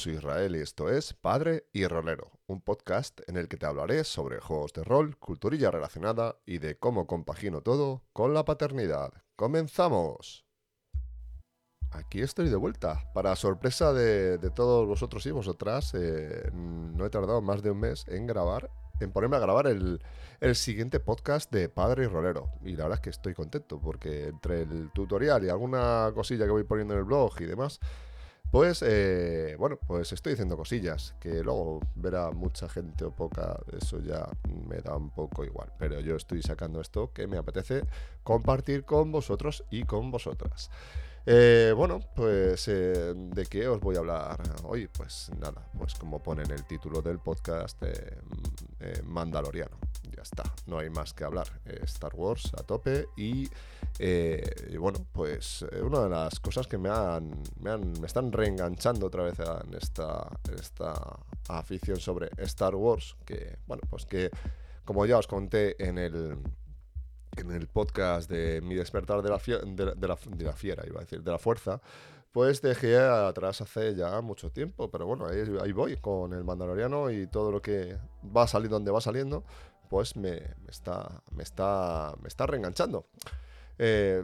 soy 0.00 0.14
Israel 0.14 0.56
y 0.56 0.60
esto 0.60 0.88
es 0.88 1.12
Padre 1.12 1.66
y 1.74 1.86
Rolero, 1.86 2.30
un 2.46 2.62
podcast 2.62 3.20
en 3.28 3.36
el 3.36 3.48
que 3.48 3.58
te 3.58 3.66
hablaré 3.66 4.04
sobre 4.04 4.40
juegos 4.40 4.72
de 4.72 4.82
rol, 4.82 5.18
culturilla 5.18 5.70
relacionada 5.70 6.36
y 6.46 6.56
de 6.56 6.78
cómo 6.78 7.06
compagino 7.06 7.60
todo 7.60 8.02
con 8.14 8.32
la 8.32 8.46
paternidad. 8.46 9.12
¡Comenzamos! 9.36 10.46
Aquí 11.90 12.22
estoy 12.22 12.48
de 12.48 12.56
vuelta. 12.56 13.12
Para 13.12 13.36
sorpresa 13.36 13.92
de, 13.92 14.38
todos 14.54 14.86
vosotros 14.86 15.26
y 15.26 15.32
vosotras, 15.32 15.92
eh, 15.92 16.50
no 16.54 17.04
he 17.04 17.10
tardado 17.10 17.42
más 17.42 17.62
de 17.62 17.70
un 17.70 17.80
mes 17.80 18.06
en 18.08 18.26
grabar, 18.26 18.70
en 19.00 19.12
ponerme 19.12 19.36
a 19.36 19.40
grabar 19.40 19.66
el, 19.66 20.02
el 20.40 20.56
siguiente 20.56 20.98
podcast 20.98 21.52
de 21.52 21.68
Padre 21.68 22.04
y 22.04 22.06
Rolero. 22.06 22.48
Y 22.62 22.70
la 22.70 22.84
verdad 22.84 23.00
es 23.00 23.02
que 23.02 23.10
estoy 23.10 23.34
contento 23.34 23.78
porque 23.78 24.28
entre 24.28 24.62
el 24.62 24.90
tutorial 24.94 25.44
y 25.44 25.50
alguna 25.50 26.10
cosilla 26.14 26.46
que 26.46 26.52
voy 26.52 26.64
poniendo 26.64 26.94
en 26.94 27.00
el 27.00 27.04
blog 27.04 27.38
y 27.42 27.44
demás, 27.44 27.80
pues, 28.50 28.82
eh, 28.86 29.54
bueno, 29.58 29.78
pues 29.86 30.12
estoy 30.12 30.32
diciendo 30.32 30.56
cosillas, 30.56 31.14
que 31.20 31.42
luego 31.42 31.80
verá 31.94 32.30
mucha 32.30 32.68
gente 32.68 33.04
o 33.04 33.10
poca, 33.10 33.60
eso 33.80 34.00
ya 34.00 34.28
me 34.68 34.80
da 34.80 34.96
un 34.96 35.10
poco 35.10 35.44
igual. 35.44 35.72
Pero 35.78 36.00
yo 36.00 36.16
estoy 36.16 36.42
sacando 36.42 36.80
esto 36.80 37.12
que 37.12 37.26
me 37.26 37.38
apetece 37.38 37.84
compartir 38.22 38.84
con 38.84 39.12
vosotros 39.12 39.64
y 39.70 39.84
con 39.84 40.10
vosotras. 40.10 40.70
Eh, 41.26 41.72
bueno, 41.76 42.00
pues 42.14 42.66
eh, 42.68 43.12
¿de 43.14 43.46
qué 43.46 43.68
os 43.68 43.80
voy 43.80 43.96
a 43.96 43.98
hablar 44.00 44.40
hoy? 44.64 44.88
Pues 44.88 45.30
nada, 45.38 45.66
pues 45.78 45.94
como 45.94 46.22
pone 46.22 46.42
en 46.42 46.50
el 46.50 46.64
título 46.64 47.02
del 47.02 47.18
podcast, 47.18 47.80
mm, 47.82 49.06
Mandaloriano. 49.06 49.78
Ya 50.16 50.22
está, 50.22 50.42
no 50.66 50.78
hay 50.78 50.90
más 50.90 51.12
que 51.12 51.24
hablar. 51.24 51.46
Star 51.84 52.14
Wars 52.14 52.50
a 52.56 52.62
tope 52.62 53.06
y 53.16 53.48
eh, 53.98 54.76
bueno, 54.78 55.06
pues 55.12 55.64
eh, 55.70 55.82
una 55.82 56.00
de 56.00 56.08
las 56.08 56.40
cosas 56.40 56.66
que 56.66 56.78
me 56.78 56.88
han, 56.88 57.30
me, 57.60 58.06
están 58.06 58.32
reenganchando 58.32 59.06
otra 59.06 59.24
vez 59.24 59.38
en 59.38 59.74
esta, 59.74 60.26
esta 60.58 60.94
afición 61.48 61.98
sobre 61.98 62.30
Star 62.38 62.74
Wars, 62.74 63.16
que 63.26 63.58
bueno, 63.66 63.82
pues 63.90 64.06
que 64.06 64.30
como 64.84 65.04
ya 65.04 65.18
os 65.18 65.26
conté 65.26 65.76
en 65.86 65.98
el, 65.98 66.38
en 67.36 67.50
el 67.52 67.66
podcast 67.68 68.30
de 68.30 68.60
Mi 68.60 68.74
despertar 68.74 69.22
de 69.22 69.30
la, 69.30 69.38
de, 69.96 70.08
la, 70.08 70.52
fiera, 70.52 70.84
iba 70.86 70.98
a 70.98 71.04
decir, 71.04 71.22
de 71.22 71.30
la 71.30 71.38
fuerza, 71.38 71.80
pues 72.32 72.62
dejé 72.62 72.98
atrás 72.98 73.60
hace 73.60 73.94
ya 73.94 74.20
mucho 74.20 74.50
tiempo, 74.50 74.90
pero 74.90 75.06
bueno, 75.06 75.26
ahí, 75.26 75.42
ahí, 75.62 75.72
voy 75.72 75.96
con 75.96 76.32
el 76.32 76.44
Mandaloriano 76.44 77.10
y 77.10 77.26
todo 77.26 77.50
lo 77.50 77.60
que 77.60 77.98
va 78.36 78.46
salir 78.46 78.70
donde 78.70 78.90
va 78.90 79.00
saliendo, 79.00 79.44
pues 79.88 80.16
me, 80.16 80.40
me 80.64 80.70
está, 80.70 81.22
me, 81.32 81.42
está, 81.42 82.14
me 82.20 82.28
está 82.28 82.46
reenganchando. 82.46 83.06
Eh, 83.78 84.22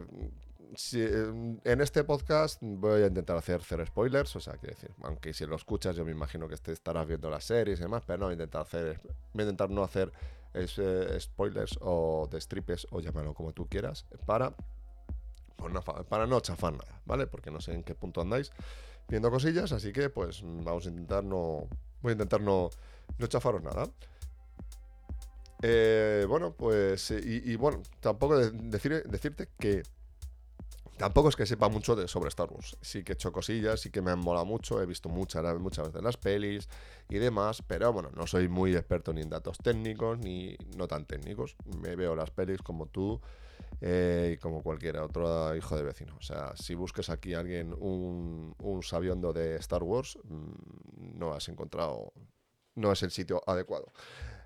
en 1.63 1.81
este 1.81 2.03
podcast 2.03 2.59
voy 2.61 3.03
a 3.03 3.07
intentar 3.07 3.37
hacer 3.37 3.61
cero 3.63 3.85
spoilers, 3.85 4.35
o 4.35 4.39
sea, 4.39 4.53
quiero 4.53 4.75
decir, 4.75 4.91
aunque 5.01 5.33
si 5.33 5.45
lo 5.45 5.55
escuchas 5.55 5.95
yo 5.95 6.05
me 6.05 6.11
imagino 6.11 6.47
que 6.47 6.55
estarás 6.55 7.07
viendo 7.07 7.29
las 7.29 7.45
series 7.45 7.79
y 7.79 7.83
demás, 7.83 8.03
pero 8.05 8.19
no 8.19 8.25
voy 8.25 8.33
a 8.33 8.33
intentar 8.33 8.61
hacer, 8.61 8.99
voy 9.33 9.41
a 9.41 9.43
intentar 9.43 9.69
no 9.69 9.83
hacer 9.83 10.11
eh, 10.59 11.17
spoilers 11.19 11.77
o 11.81 12.27
destripes 12.31 12.87
o 12.91 12.99
llámalo 12.99 13.33
como 13.33 13.53
tú 13.53 13.67
quieras, 13.67 14.05
para, 14.25 14.53
pues 15.55 15.73
no, 15.73 15.81
para 15.81 16.27
no 16.27 16.39
chafar 16.39 16.73
nada, 16.73 17.01
¿vale? 17.05 17.27
Porque 17.27 17.51
no 17.51 17.61
sé 17.61 17.73
en 17.73 17.83
qué 17.83 17.95
punto 17.95 18.21
andáis 18.21 18.51
viendo 19.07 19.31
cosillas, 19.31 19.71
así 19.71 19.93
que 19.93 20.09
pues 20.09 20.41
vamos 20.43 20.85
a 20.85 20.89
intentar 20.89 21.23
no, 21.23 21.67
voy 22.01 22.09
a 22.09 22.11
intentar 22.11 22.41
no, 22.41 22.69
no 23.17 23.27
chafaros 23.27 23.63
nada. 23.63 23.89
Eh, 25.63 26.25
bueno, 26.29 26.53
pues, 26.53 27.09
y, 27.09 27.55
bueno, 27.55 27.81
tampoco 27.99 28.37
decir, 28.37 29.03
decirte 29.07 29.49
que 29.59 29.81
tampoco 30.97 31.29
es 31.29 31.35
que 31.35 31.45
sepa 31.45 31.69
mucho 31.69 31.95
de, 31.95 32.07
sobre 32.07 32.29
Star 32.29 32.51
Wars. 32.51 32.77
Sí 32.81 33.03
que 33.03 33.13
he 33.13 33.15
hecho 33.15 33.31
cosillas, 33.31 33.79
sí 33.79 33.89
que 33.89 34.01
me 34.01 34.11
han 34.11 34.19
molado 34.19 34.45
mucho, 34.45 34.81
he 34.81 34.85
visto 34.85 35.09
muchas, 35.09 35.43
muchas 35.59 35.87
veces 35.87 36.03
las 36.03 36.17
pelis 36.17 36.67
y 37.09 37.17
demás, 37.17 37.61
pero 37.65 37.93
bueno, 37.93 38.09
no 38.15 38.27
soy 38.27 38.47
muy 38.47 38.75
experto 38.75 39.13
ni 39.13 39.21
en 39.21 39.29
datos 39.29 39.57
técnicos 39.59 40.19
ni 40.19 40.57
no 40.75 40.87
tan 40.87 41.05
técnicos. 41.05 41.55
Me 41.81 41.95
veo 41.95 42.15
las 42.15 42.31
pelis 42.31 42.61
como 42.61 42.87
tú 42.87 43.21
eh, 43.81 44.33
y 44.33 44.37
como 44.37 44.63
cualquier 44.63 44.97
otro 44.97 45.55
hijo 45.55 45.75
de 45.77 45.83
vecino. 45.83 46.15
O 46.17 46.21
sea, 46.21 46.55
si 46.55 46.75
busques 46.75 47.09
aquí 47.09 47.33
a 47.33 47.39
alguien 47.39 47.73
un, 47.79 48.55
un 48.59 48.83
sabiondo 48.83 49.33
de 49.33 49.55
Star 49.57 49.83
Wars, 49.83 50.17
mm, 50.23 51.17
no 51.19 51.33
has 51.33 51.47
encontrado, 51.49 52.13
no 52.75 52.91
es 52.91 53.03
el 53.03 53.11
sitio 53.11 53.41
adecuado. 53.45 53.91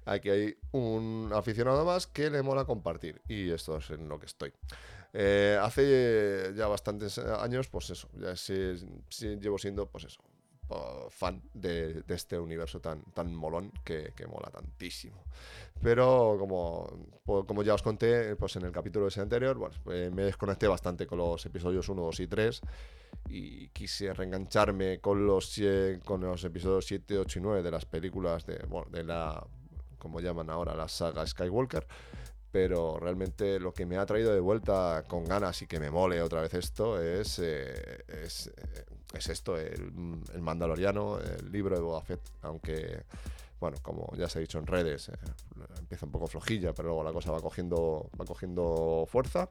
Aquí 0.06 0.30
hay 0.30 0.56
un 0.72 1.30
aficionado 1.34 1.86
más 1.86 2.08
que 2.08 2.30
le 2.30 2.42
mola 2.42 2.66
compartir 2.66 3.22
y 3.28 3.52
esto 3.52 3.78
es 3.78 3.92
en 3.92 4.10
lo 4.10 4.20
que 4.20 4.26
estoy. 4.26 4.52
Eh, 5.14 5.58
hace 5.62 6.54
ya 6.56 6.68
bastantes 6.68 7.18
años, 7.18 7.68
pues 7.68 7.90
eso, 7.90 8.08
ya 8.14 8.36
sí, 8.36 8.56
llevo 9.40 9.58
siendo, 9.58 9.88
pues 9.88 10.06
eso, 10.06 10.22
fan 11.10 11.42
de, 11.54 12.04
este 12.08 12.40
universo 12.40 12.80
tan, 12.80 13.04
tan 13.14 13.34
molón 13.36 13.72
que, 13.84 14.14
mola 14.28 14.50
tantísimo. 14.50 15.24
Pero 15.82 16.38
como, 16.40 16.88
como 17.26 17.64
ya 17.64 17.74
os 17.74 17.82
conté 17.82 18.36
pues 18.36 18.56
en 18.56 18.64
el 18.64 18.72
capítulo 18.72 19.08
ese 19.08 19.22
anterior, 19.22 19.58
bueno, 19.58 19.76
pues 19.84 20.12
me 20.12 20.24
desconecté 20.24 20.68
bastante 20.68 21.08
con 21.08 21.18
los 21.18 21.46
episodios 21.46 21.90
1, 21.90 22.02
2 22.02 22.20
y 22.20 22.28
3 22.28 22.62
y 23.30 23.68
quise 23.70 24.14
reengancharme 24.14 25.00
con 25.00 25.26
los, 25.26 25.60
con 26.06 26.22
los 26.22 26.44
episodios 26.44 26.86
7, 26.86 27.18
8 27.18 27.40
y 27.40 27.42
9 27.42 27.64
de 27.64 27.72
las 27.72 27.86
películas 27.86 28.46
de, 28.46 28.60
bueno, 28.68 28.90
de 28.92 29.04
la 29.04 29.44
como 29.98 30.20
llaman 30.20 30.50
ahora 30.50 30.76
la 30.76 30.88
saga 30.88 31.26
Skywalker. 31.26 31.86
Pero 32.52 33.00
realmente 33.00 33.60
lo 33.60 33.74
que 33.74 33.86
me 33.86 33.98
ha 33.98 34.06
traído 34.06 34.34
de 34.34 34.40
vuelta 34.42 35.04
con 35.08 35.24
ganas 35.24 35.62
y 35.62 35.68
que 35.68 35.80
me 35.80 35.90
mole 35.90 36.22
otra 36.22 36.42
vez 36.42 36.54
esto 36.54 37.02
es, 37.02 37.40
eh, 37.40 38.04
eh, 38.08 38.28
es, 39.14 39.30
esto, 39.30 39.58
el, 39.58 39.92
Mandaloriano, 40.42 41.20
el 41.20 41.52
libro 41.52 41.76
de 41.76 41.82
Boba 41.82 42.02
Fett. 42.02 42.22
Aunque, 42.42 43.06
bueno, 43.60 43.78
como 43.82 44.14
ya 44.18 44.28
se 44.28 44.40
ha 44.40 44.42
dicho 44.42 44.60
en 44.60 44.68
redes, 44.68 45.10
eh, 45.10 45.14
empieza 45.80 46.06
un 46.06 46.12
poco 46.12 46.28
flojilla, 46.28 46.74
pero 46.74 46.90
luego 46.90 47.04
la 47.04 47.14
cosa 47.14 47.32
va 47.32 47.40
cogiendo, 47.40 48.10
va 48.20 48.26
cogiendo 48.26 49.06
fuerza. 49.08 49.50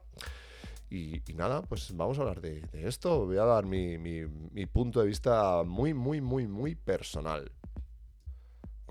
Y, 0.91 1.21
nada, 1.35 1.61
pues 1.61 1.95
vamos 1.95 2.19
a 2.19 2.21
hablar 2.21 2.41
de, 2.41 2.67
esto. 2.73 3.25
Voy 3.25 3.37
a 3.37 3.45
dar 3.45 3.65
mi, 3.65 3.97
mi, 3.97 4.65
punto 4.65 4.99
de 4.99 5.07
vista 5.07 5.63
muy, 5.63 5.93
muy, 5.93 6.19
muy, 6.19 6.47
muy 6.47 6.75
personal. 6.75 7.49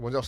Como 0.00 0.10
ya 0.10 0.20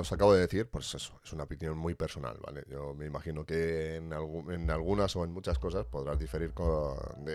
os, 0.00 0.12
acabo 0.12 0.34
de 0.34 0.40
decir, 0.40 0.66
pues 0.66 0.92
eso, 0.92 1.20
es 1.24 1.32
una 1.32 1.44
opinión 1.44 1.78
muy 1.78 1.94
personal, 1.94 2.36
¿vale? 2.44 2.64
Yo 2.68 2.94
me 2.94 3.06
imagino 3.06 3.46
que 3.46 3.94
en, 3.94 4.12
algunas 4.12 5.14
o 5.14 5.22
en 5.22 5.30
muchas 5.30 5.56
cosas 5.56 5.86
podrás 5.86 6.18
diferir 6.18 6.52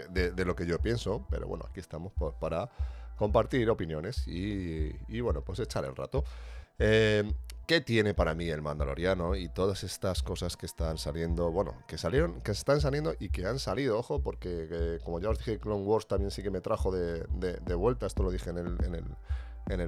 de, 0.09 0.45
lo 0.45 0.57
que 0.57 0.65
yo 0.65 0.77
pienso, 0.79 1.25
pero 1.29 1.47
bueno, 1.47 1.63
aquí 1.69 1.79
estamos 1.79 2.11
para 2.41 2.69
compartir 3.15 3.69
opiniones 3.69 4.27
y, 4.27 5.21
bueno, 5.21 5.41
pues 5.41 5.59
echar 5.59 5.85
el 5.85 5.95
rato. 5.95 6.25
Eh, 6.79 7.33
¿Qué 7.65 7.79
tiene 7.79 8.13
para 8.13 8.35
mí 8.35 8.49
el 8.49 8.61
Mandaloriano 8.61 9.37
y 9.37 9.47
todas 9.47 9.85
estas 9.85 10.21
cosas 10.21 10.57
que 10.57 10.65
están 10.65 10.97
saliendo? 10.97 11.49
Bueno, 11.49 11.75
que 11.87 11.97
salieron, 11.97 12.41
que 12.41 12.51
están 12.51 12.81
saliendo 12.81 13.15
y 13.21 13.29
que 13.29 13.45
han 13.45 13.57
salido, 13.57 13.97
ojo, 13.97 14.21
porque 14.21 14.67
eh, 14.69 14.99
como 15.05 15.21
ya 15.21 15.29
os 15.29 15.37
dije, 15.37 15.59
Clone 15.59 15.85
Wars 15.85 16.09
también 16.09 16.29
sí 16.29 16.43
que 16.43 16.51
me 16.51 16.59
trajo 16.59 16.91
de, 16.91 17.25
vuelta, 17.75 18.05
esto 18.05 18.21
lo 18.21 18.31
dije 18.31 18.49
en 18.49 18.57
el 18.57 19.05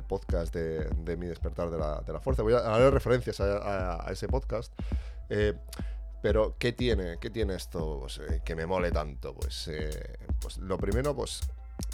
podcast 0.08 0.54
de, 0.54 1.18
Mi 1.18 1.28
Despertar 1.28 1.70
de 1.70 1.78
la, 1.78 2.02
de 2.02 2.14
la, 2.14 2.20
Fuerza. 2.20 2.44
Voy 2.44 2.54
a 2.54 2.62
dar 2.62 2.94
referencias 2.94 3.40
a, 3.40 4.06
ese 4.10 4.28
podcast. 4.28 4.74
Eh, 5.30 5.54
pero, 6.22 6.56
¿qué 6.57 6.74
tiene? 6.74 7.18
¿Qué 7.19 7.30
tiene 7.30 7.56
esto 7.56 8.00
pues, 8.01 8.19
eh, 8.19 8.42
que 8.44 8.56
me 8.56 8.66
mole 8.66 8.92
tanto? 8.92 9.34
Pues, 9.36 9.68
eh, 9.68 10.18
pues 10.42 10.57
lo 10.57 10.78
primero, 10.78 11.16
pues 11.16 11.42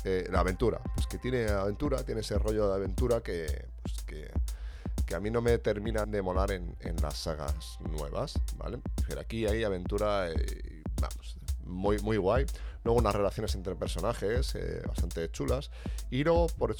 la 0.03 0.39
aventura. 0.39 0.79
Pues 0.95 1.07
que 1.07 1.17
tiene 1.17 1.47
aventura, 1.47 2.03
tiene 2.03 2.21
ese 2.21 2.37
rollo 2.37 2.69
de 2.69 2.75
aventura 2.75 3.21
que, 3.21 3.67
pues, 3.81 3.95
que, 4.05 4.31
que 5.05 5.15
a 5.15 5.19
mí 5.19 5.29
no 5.29 5.41
me 5.41 5.57
terminan 5.57 6.09
de 6.11 6.21
molar 6.21 6.51
en, 6.51 6.75
en 6.79 6.95
las 7.01 7.17
sagas 7.17 7.77
nuevas, 7.81 8.33
¿vale? 8.57 8.79
Pero 9.07 9.21
aquí 9.21 9.45
hay 9.45 9.63
aventura, 9.63 10.29
vamos, 11.01 11.37
muy, 11.65 11.99
muy 11.99 12.17
guay. 12.17 12.45
Luego 12.83 12.99
unas 12.99 13.15
relaciones 13.15 13.55
entre 13.55 13.75
personajes 13.75 14.55
eh, 14.55 14.81
bastante 14.85 15.31
chulas. 15.31 15.71
Y 16.09 16.23
luego, 16.23 16.47
por, 16.57 16.75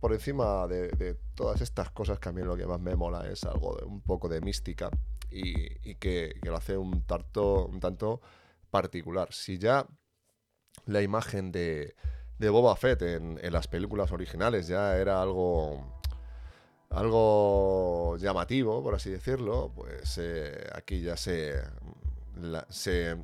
por 0.00 0.12
encima 0.12 0.66
de, 0.66 1.16
todas 1.34 1.60
estas 1.60 1.90
cosas, 1.90 2.18
que 2.18 2.28
a 2.28 2.32
mí 2.32 2.42
lo 2.42 2.56
que 2.56 2.66
más 2.66 2.80
me 2.80 2.94
mola 2.94 3.26
es 3.30 3.44
algo 3.44 3.76
de 3.76 3.84
un 3.84 4.02
poco 4.02 4.28
de 4.28 4.40
mística 4.40 4.90
y, 5.30 5.94
que, 5.96 6.34
lo 6.42 6.56
hace 6.56 6.76
un, 6.76 7.02
tanto, 7.02 7.66
un 7.66 7.80
tanto 7.80 8.20
particular. 8.70 9.32
Si 9.32 9.58
ya 9.58 9.86
la 10.86 11.02
imagen 11.02 11.52
de, 11.52 11.94
de 12.38 12.48
Boba 12.48 12.74
Fett 12.76 13.02
en, 13.02 13.38
las 13.52 13.68
películas 13.68 14.12
originales 14.12 14.66
ya 14.66 14.96
era 14.96 15.22
algo 15.22 16.00
algo 16.88 18.16
llamativo, 18.16 18.82
por 18.82 18.96
así 18.96 19.10
decirlo, 19.10 19.70
pues 19.76 20.18
eh, 20.18 20.68
aquí 20.74 21.02
ya 21.02 21.16
se, 21.16 21.54
se 22.68 23.16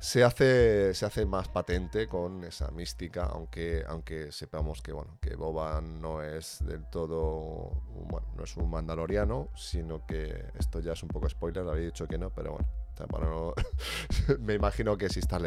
se 0.00 0.22
hace, 0.22 0.94
se 0.94 1.06
hace 1.06 1.26
más 1.26 1.48
patente 1.48 2.06
con 2.06 2.44
esa 2.44 2.70
mística, 2.70 3.24
aunque, 3.24 3.84
aunque 3.86 4.30
sepamos 4.32 4.80
que, 4.80 4.92
bueno, 4.92 5.18
que 5.20 5.34
Boba 5.34 5.80
no 5.80 6.22
es 6.22 6.64
del 6.64 6.88
todo, 6.88 7.82
bueno, 8.08 8.28
no 8.36 8.44
es 8.44 8.56
un 8.56 8.70
mandaloriano, 8.70 9.48
sino 9.56 10.06
que 10.06 10.46
esto 10.58 10.80
ya 10.80 10.92
es 10.92 11.02
un 11.02 11.08
poco 11.08 11.28
spoiler, 11.28 11.66
había 11.68 11.86
dicho 11.86 12.06
que 12.06 12.18
no, 12.18 12.30
pero 12.30 12.52
bueno, 12.52 12.68
me 14.40 14.54
imagino 14.54 14.96
que 14.96 15.08
si 15.08 15.20
estás 15.20 15.42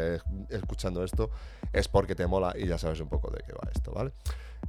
escuchando 0.49 1.03
esto 1.03 1.29
es 1.73 1.87
porque 1.87 2.15
te 2.15 2.27
mola 2.27 2.53
y 2.57 2.67
ya 2.67 2.77
sabes 2.77 2.99
un 2.99 3.09
poco 3.09 3.29
de 3.31 3.43
qué 3.45 3.53
va 3.53 3.69
esto, 3.73 3.91
¿vale? 3.91 4.13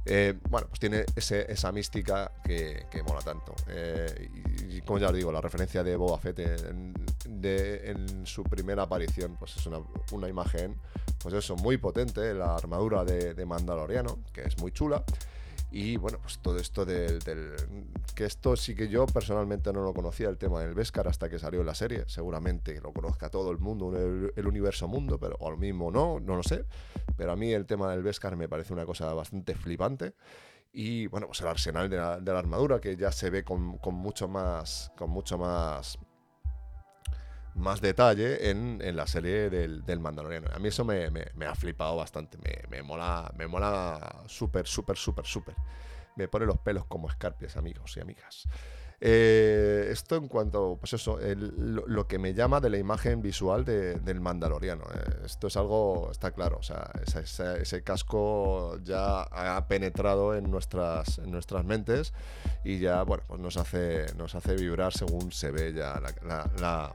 Eh, 0.05 0.37
bueno, 0.49 0.67
pues 0.67 0.79
tiene 0.79 1.05
esa 1.15 1.71
mística 1.71 2.31
que, 2.43 2.85
mola 3.07 3.21
tanto. 3.21 3.55
Eh, 3.67 4.29
y, 4.69 4.81
como 4.81 4.99
ya 4.99 5.07
os 5.07 5.15
digo, 5.15 5.31
la 5.31 5.39
referencia 5.39 5.83
de 5.83 5.95
Boba 5.95 6.17
Fett 6.17 6.39
en, 6.39 8.25
su 8.25 8.43
primera 8.43 8.83
aparición, 8.83 9.35
pues 9.37 9.55
es 9.55 9.65
una, 9.67 10.27
imagen, 10.27 10.75
pues 11.19 11.35
eso, 11.35 11.55
muy 11.55 11.77
potente, 11.77 12.33
la 12.33 12.55
armadura 12.55 13.05
de 13.05 13.45
Mandaloriano, 13.45 14.19
que 14.33 14.41
es 14.41 14.57
muy 14.57 14.71
chula. 14.71 15.03
Y 15.75 15.97
bueno, 15.97 16.19
pues 16.21 16.37
todo 16.37 16.59
esto 16.59 16.85
del, 16.85 17.19
Que 18.13 18.25
esto 18.25 18.55
sí 18.55 18.75
que 18.75 18.89
yo 18.89 19.07
personalmente 19.07 19.73
no 19.73 19.81
lo 19.81 19.91
conocía, 19.91 20.29
el 20.29 20.37
tema 20.37 20.61
del 20.61 20.75
Beskar, 20.75 21.07
hasta 21.07 21.29
que 21.29 21.39
salió 21.39 21.63
la 21.63 21.73
serie. 21.73 22.03
Seguramente 22.05 22.79
lo 22.79 22.93
conozca 22.93 23.31
todo 23.31 23.49
el 23.49 23.57
mundo, 23.57 23.91
el, 24.35 24.47
universo 24.47 24.87
mundo, 24.87 25.17
pero 25.19 25.35
al 25.41 25.57
mismo 25.57 25.89
no, 25.89 26.19
no 26.19 26.35
lo 26.35 26.43
sé. 26.43 26.65
Pero 27.17 27.31
a 27.31 27.35
mí 27.35 27.51
el 27.51 27.65
tema 27.65 27.89
del 27.89 28.03
Beskar 28.03 28.35
me 28.35 28.47
parece 28.47 28.71
una 28.71 28.85
cosa 28.85 29.11
bastante 29.15 29.55
flipante. 29.55 30.13
Y 30.71 31.07
bueno, 31.07 31.25
pues 31.25 31.41
el 31.41 31.47
arsenal 31.47 31.89
de 31.89 31.97
la, 31.97 32.39
armadura, 32.39 32.79
que 32.79 32.95
ya 32.95 33.11
se 33.11 33.31
ve 33.31 33.43
con 33.43 33.79
mucho 33.95 34.27
más. 34.27 34.91
con 34.95 35.09
mucho 35.09 35.39
más 35.39 35.97
más 37.55 37.81
detalle 37.81 38.49
en, 38.49 38.79
la 38.95 39.07
serie 39.07 39.49
del, 39.49 39.85
del, 39.85 39.99
Mandaloriano. 39.99 40.49
A 40.53 40.59
mí 40.59 40.69
eso 40.69 40.83
me, 40.85 41.07
ha 41.45 41.55
flipado 41.55 41.95
bastante. 41.97 42.37
Me, 42.69 42.81
mola, 42.81 43.31
me 43.37 43.47
mola 43.47 44.23
súper, 44.27 44.67
súper, 44.67 44.97
súper, 44.97 45.25
súper. 45.25 45.55
Me 46.15 46.27
pone 46.27 46.45
los 46.45 46.59
pelos 46.59 46.85
como 46.85 47.09
escarpias, 47.09 47.57
amigos 47.57 47.97
y 47.97 48.01
amigas. 48.01 48.47
Eh, 49.05 49.89
esto 49.91 50.15
en 50.15 50.29
cuanto, 50.29 50.77
pues 50.79 50.93
eso, 50.93 51.19
lo, 51.19 52.07
que 52.07 52.17
me 52.19 52.33
llama 52.33 52.61
de 52.61 52.69
la 52.69 52.77
imagen 52.77 53.21
visual 53.21 53.65
del 53.65 54.21
Mandaloriano. 54.21 54.85
Eh, 54.95 55.25
esto 55.25 55.47
es 55.47 55.57
algo, 55.57 56.09
está 56.09 56.31
claro, 56.31 56.59
o 56.59 56.63
sea, 56.63 56.89
ese, 57.03 57.83
casco 57.83 58.77
ya 58.81 59.23
ha 59.23 59.67
penetrado 59.67 60.35
en 60.35 60.49
nuestras, 60.49 61.17
en 61.17 61.31
nuestras 61.31 61.65
mentes 61.65 62.13
y 62.63 62.79
ya, 62.79 63.03
bueno, 63.03 63.25
pues 63.27 63.41
nos 63.41 63.57
hace, 63.57 64.05
nos 64.15 64.35
hace 64.35 64.55
vibrar 64.55 64.93
según 64.93 65.33
se 65.33 65.51
ve 65.51 65.73
ya 65.73 66.01
la, 66.21 66.93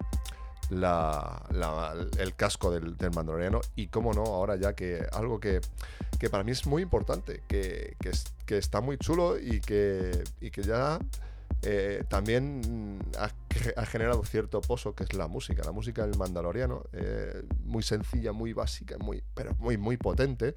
el 0.71 2.35
casco 2.37 2.71
del, 2.71 2.97
del, 2.97 3.11
mandaloriano 3.13 3.61
y 3.77 3.89
cómo 3.89 4.13
no, 4.13 4.25
ahora 4.25 4.57
ya 4.57 4.75
que 4.75 5.07
algo 5.13 5.41
que, 5.41 5.61
que 6.19 6.29
para 6.29 6.45
mí 6.45 6.53
es 6.53 6.67
muy 6.67 6.83
importante, 6.83 7.43
que, 7.49 7.97
que, 8.47 8.59
está 8.59 8.81
muy 8.81 8.99
chulo 8.99 9.39
y 9.39 9.61
que, 9.61 10.25
y 10.41 10.51
que 10.51 10.63
ya 10.63 10.99
eh, 11.63 12.05
también 12.09 12.99
ha, 13.19 13.31
ha, 13.77 13.87
generado 13.87 14.25
cierto 14.25 14.61
pozo 14.61 14.95
que 14.95 15.05
es 15.05 15.15
la 15.15 15.27
música, 15.27 15.63
la 15.65 15.73
música 15.73 16.07
del 16.07 16.17
mandaloriano, 16.17 16.85
eh, 16.93 17.43
muy 17.65 17.83
sencilla, 17.83 18.33
muy 18.33 18.53
básica, 18.53 18.97
muy, 18.99 19.23
pero 19.35 19.55
muy, 19.59 19.77
muy 19.77 19.97
potente, 19.97 20.57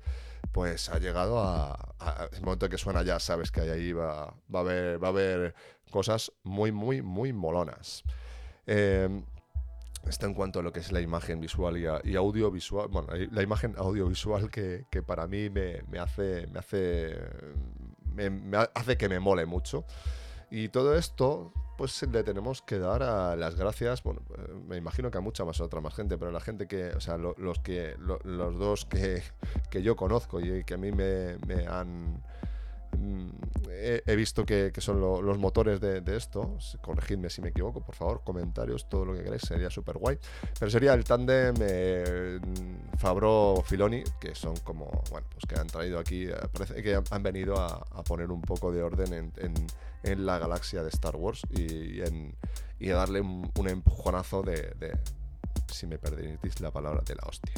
pues 0.51 0.89
ha 0.89 0.99
llegado 0.99 1.39
a, 1.39 1.95
a, 1.99 2.29
el 2.33 2.41
momento 2.41 2.67
que 2.69 2.77
suena 2.77 3.03
ya 3.03 3.19
sabes 3.19 3.51
que 3.51 3.61
ahí 3.61 3.93
va, 3.93 4.33
va, 4.53 4.59
a 4.59 4.61
haber, 4.61 5.03
va 5.03 5.07
a 5.07 5.11
haber 5.11 5.55
cosas 5.89 6.31
muy, 6.43 6.71
muy, 6.71 7.01
muy 7.01 7.33
molonas. 7.33 8.03
Eh, 8.67 9.09
está 10.07 10.25
en 10.25 10.33
cuanto 10.33 10.59
a 10.59 10.63
lo 10.63 10.71
que 10.71 10.79
es 10.79 10.91
la 10.91 11.01
imagen 11.01 11.39
visual 11.39 11.77
y, 11.77 12.15
audiovisual. 12.15 12.87
Bueno, 12.89 13.09
la 13.31 13.41
imagen 13.43 13.75
audiovisual 13.77 14.49
que, 14.49 14.85
que 14.89 15.01
para 15.03 15.27
mí 15.27 15.49
me, 15.49 15.83
me, 15.89 15.99
hace. 15.99 16.47
me 16.47 16.59
hace. 16.59 17.17
Me, 18.13 18.57
hace 18.73 18.97
que 18.97 19.09
me 19.09 19.19
mole 19.19 19.45
mucho. 19.45 19.85
Y 20.49 20.67
todo 20.67 20.95
esto, 20.95 21.53
pues 21.77 22.01
le 22.03 22.23
tenemos 22.23 22.61
que 22.61 22.77
dar 22.77 23.03
a 23.03 23.35
las 23.37 23.55
gracias. 23.55 24.03
Bueno, 24.03 24.21
me 24.67 24.75
imagino 24.75 25.09
que 25.09 25.17
a 25.17 25.21
mucha 25.21 25.45
más 25.45 25.61
otra 25.61 25.79
más 25.79 25.95
gente, 25.95 26.17
pero 26.17 26.31
la 26.31 26.41
gente 26.41 26.67
que, 26.67 26.89
o 26.89 26.99
sea, 26.99 27.17
los 27.17 27.59
que, 27.59 27.95
los 27.97 28.59
dos 28.59 28.85
que, 28.85 29.23
que, 29.69 29.81
yo 29.81 29.95
conozco 29.95 30.41
y 30.41 30.65
que 30.65 30.73
a 30.73 30.77
mí 30.77 30.91
me, 30.91 31.37
me 31.47 31.67
han 31.67 32.21
Mm, 33.01 33.29
he, 34.05 34.15
visto 34.15 34.45
que, 34.45 34.71
son 34.77 35.01
los 35.01 35.37
motores 35.39 35.81
de, 35.81 36.03
esto. 36.15 36.57
Corregidme 36.81 37.29
si 37.29 37.41
me 37.41 37.49
equivoco, 37.49 37.81
por 37.81 37.95
favor, 37.95 38.21
comentarios, 38.23 38.87
todo 38.87 39.05
lo 39.05 39.13
que 39.15 39.23
queráis, 39.23 39.41
sería 39.41 39.71
súper 39.71 39.97
guay. 39.97 40.19
Pero 40.59 40.69
sería 40.69 40.93
el 40.93 41.03
tándem 41.03 41.55
eh, 41.61 42.39
Fabro-Filoni, 42.97 44.03
que 44.19 44.35
son 44.35 44.55
como, 44.57 45.03
bueno, 45.09 45.25
pues 45.31 45.45
que 45.47 45.59
han 45.59 45.67
traído 45.67 45.97
aquí, 45.97 46.25
eh, 46.25 46.35
parece 46.53 46.83
que 46.83 46.95
han 47.09 47.23
venido 47.23 47.59
a, 47.59 47.83
poner 48.03 48.29
un 48.29 48.41
poco 48.41 48.71
de 48.71 48.83
orden 48.83 49.31
en, 49.37 50.25
la 50.25 50.39
galaxia 50.39 50.83
de 50.83 50.89
Star 50.89 51.15
Wars 51.15 51.41
y, 51.49 52.01
a 52.01 52.95
darle 52.95 53.21
un, 53.21 53.67
empujonazo 53.67 54.43
de, 54.43 54.97
si 55.67 55.87
me 55.87 55.97
permitís 55.97 56.59
la 56.59 56.71
palabra, 56.71 57.01
de 57.01 57.15
la 57.15 57.23
hostia. 57.27 57.53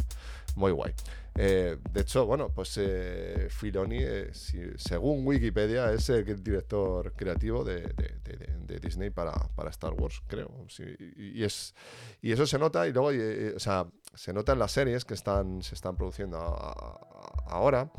Muy 0.56 0.72
guay. 0.72 0.94
Eh, 1.36 1.78
de 1.92 2.02
hecho, 2.02 2.28
bueno, 2.28 2.50
pues 2.50 2.78
eh, 2.78 3.48
Filoni, 3.50 3.98
eh, 4.00 4.30
según 4.76 5.26
Wikipedia, 5.26 5.92
es 5.92 6.08
el 6.10 6.44
director 6.44 7.12
creativo 7.14 7.64
de, 7.64 7.92
Disney 8.82 9.10
para, 9.10 9.32
para, 9.56 9.70
Star 9.70 9.94
Wars, 9.94 10.22
creo. 10.28 10.52
y, 11.16 11.44
es, 11.44 11.74
y 12.22 12.32
eso 12.32 12.46
se 12.46 12.60
nota, 12.60 12.88
y 12.88 12.92
luego, 12.92 13.10
o 13.56 13.60
sea, 13.60 13.88
se 14.14 14.34
nota 14.34 14.54
en 14.54 14.60
las 14.60 14.72
series 14.72 15.06
que 15.06 15.14
están, 15.14 15.62
se 15.62 15.76
están 15.76 15.96
produciendo 15.96 16.38
ahora. 17.48 17.92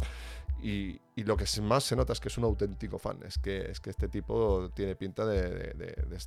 Y, 0.65 0.99
lo 1.17 1.37
que 1.37 1.45
más 1.61 1.85
se 1.85 1.95
nota 1.95 2.15
es 2.15 2.21
que 2.21 2.29
es 2.29 2.39
un 2.39 2.45
auténtico 2.45 2.99
fan. 2.99 3.21
Es 3.23 3.37
que, 3.39 3.71
es 3.71 3.81
que 3.81 3.91
este 3.91 4.09
tipo 4.09 4.71
tiene 4.75 4.97
pinta 4.97 5.27
de, 5.27 5.75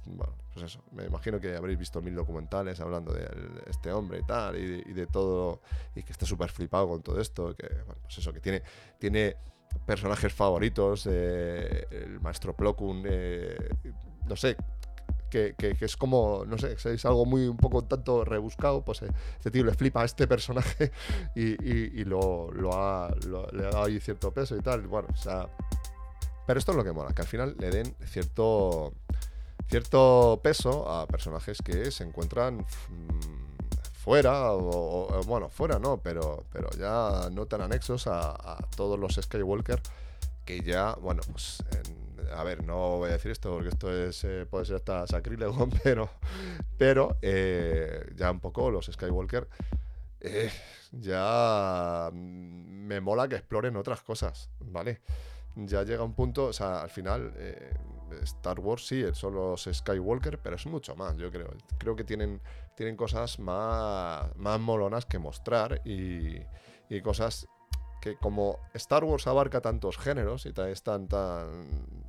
Bueno, 0.06 0.36
pues 0.54 0.66
eso. 0.66 0.84
Me 0.92 1.06
imagino 1.06 1.40
que 1.40 1.56
habréis 1.56 1.80
visto 1.80 2.02
mil 2.04 2.14
documentales 2.14 2.80
hablando 2.80 3.12
de 3.14 3.28
este 3.66 3.92
hombre 3.92 4.20
y 4.20 4.24
tal, 4.24 4.56
y 4.56 4.94
de, 4.94 5.08
todo. 5.08 5.62
Y 5.96 6.04
que 6.04 6.12
está 6.12 6.28
súper 6.28 6.52
flipado 6.52 6.88
con 6.88 7.02
todo 7.02 7.20
esto. 7.20 7.56
Que, 7.56 7.68
bueno, 7.68 8.00
pues 8.04 8.20
eso, 8.20 8.32
que 8.32 8.40
tiene, 8.40 8.62
tiene 9.00 9.38
personajes 9.88 10.32
favoritos. 10.32 11.08
Eh, 11.10 11.88
el 11.90 12.20
maestro 12.20 12.56
Plo 12.56 12.76
eh, 13.06 13.58
no 14.28 14.36
sé, 14.36 14.56
que, 15.30 15.56
es 15.80 15.98
como, 15.98 16.44
no 16.46 16.58
sé, 16.58 16.74
es 16.74 17.06
algo 17.06 17.26
muy 17.26 17.48
un 17.48 17.58
poco 17.58 17.84
tanto 17.84 18.24
rebuscado, 18.24 18.84
pues 18.84 19.02
eh, 19.02 19.08
este 19.38 19.52
tío 19.52 19.64
le 19.64 19.74
flipa 19.74 20.02
a 20.02 20.06
este 20.06 20.28
personaje 20.28 20.92
y, 21.36 22.04
lo, 22.06 22.52
ha, 22.74 23.14
le 23.54 23.66
ha 23.66 23.70
dado 23.70 23.86
ahí 23.86 24.00
cierto 24.00 24.32
peso 24.32 24.56
y 24.56 24.62
tal. 24.62 24.88
Bueno, 24.88 25.08
o 25.12 25.18
sea... 25.18 25.50
Pero 26.46 26.60
esto 26.60 26.72
es 26.72 26.78
lo 26.78 26.84
que 26.86 26.94
mola, 26.94 27.14
que 27.14 27.22
al 27.22 27.28
final 27.28 27.58
le 27.60 27.70
den 27.70 27.94
cierto, 28.06 28.94
cierto 29.68 30.40
peso 30.42 30.90
a 30.90 31.06
personajes 31.06 31.58
que 31.62 31.92
se 31.92 32.06
encuentran 32.06 32.66
fuera, 33.92 34.54
o, 34.54 35.22
bueno, 35.26 35.50
fuera 35.50 35.78
no, 35.78 35.98
pero, 35.98 36.46
pero 36.54 36.70
ya 36.80 37.30
no 37.34 37.48
tan 37.48 37.64
anexos 37.64 38.08
a, 38.08 38.30
a 38.30 38.58
todos 38.78 38.98
los 38.98 39.16
Skywalker 39.16 39.82
que 40.46 40.62
ya, 40.62 40.94
bueno, 40.94 41.22
pues 41.30 41.62
en, 41.74 42.07
a 42.34 42.44
ver, 42.44 42.64
no 42.64 42.98
voy 42.98 43.10
a 43.10 43.14
decir 43.14 43.32
esto 43.32 43.52
porque 43.52 43.70
esto 43.70 43.92
es 43.92 44.24
eh, 44.24 44.46
puede 44.50 44.66
ser 44.66 44.78
hasta 44.78 45.08
sacrílego, 45.08 45.68
pero, 45.84 46.10
pero 46.78 47.18
eh, 47.22 48.12
ya 48.16 48.32
un 48.32 48.40
poco 48.40 48.70
los 48.72 48.86
Skywalker 48.86 49.48
eh, 50.20 50.52
ya 50.92 52.10
me 52.14 53.00
mola 53.02 53.28
que 53.28 53.36
exploren 53.36 53.76
otras 53.76 54.02
cosas, 54.02 54.50
¿vale? 54.60 55.02
Ya 55.56 55.84
llega 55.84 56.04
un 56.04 56.14
punto, 56.14 56.46
o 56.46 56.54
sea, 56.54 56.82
al 56.82 56.90
final 56.90 57.34
Star 58.24 58.60
Wars 58.60 58.86
sí, 58.86 59.04
son 59.14 59.36
los 59.36 59.68
Skywalker, 59.72 60.40
pero 60.40 60.56
es 60.56 60.66
mucho 60.68 60.96
más, 60.96 61.18
yo 61.18 61.32
creo. 61.32 61.50
Creo 61.80 61.96
que 61.96 62.04
tienen, 62.04 62.42
tienen 62.76 62.96
cosas 62.96 63.40
más, 63.40 64.36
más 64.36 64.60
molonas 64.60 65.06
que 65.06 65.18
mostrar 65.18 65.82
y, 65.84 66.42
y 66.90 67.02
cosas 67.02 67.48
que 68.02 68.16
como 68.18 68.60
Star 68.74 69.04
Wars 69.04 69.28
abarca 69.28 69.62
tantos 69.62 69.98
géneros 69.98 70.46
y 70.46 70.54
están 70.70 71.08
tan 71.08 72.08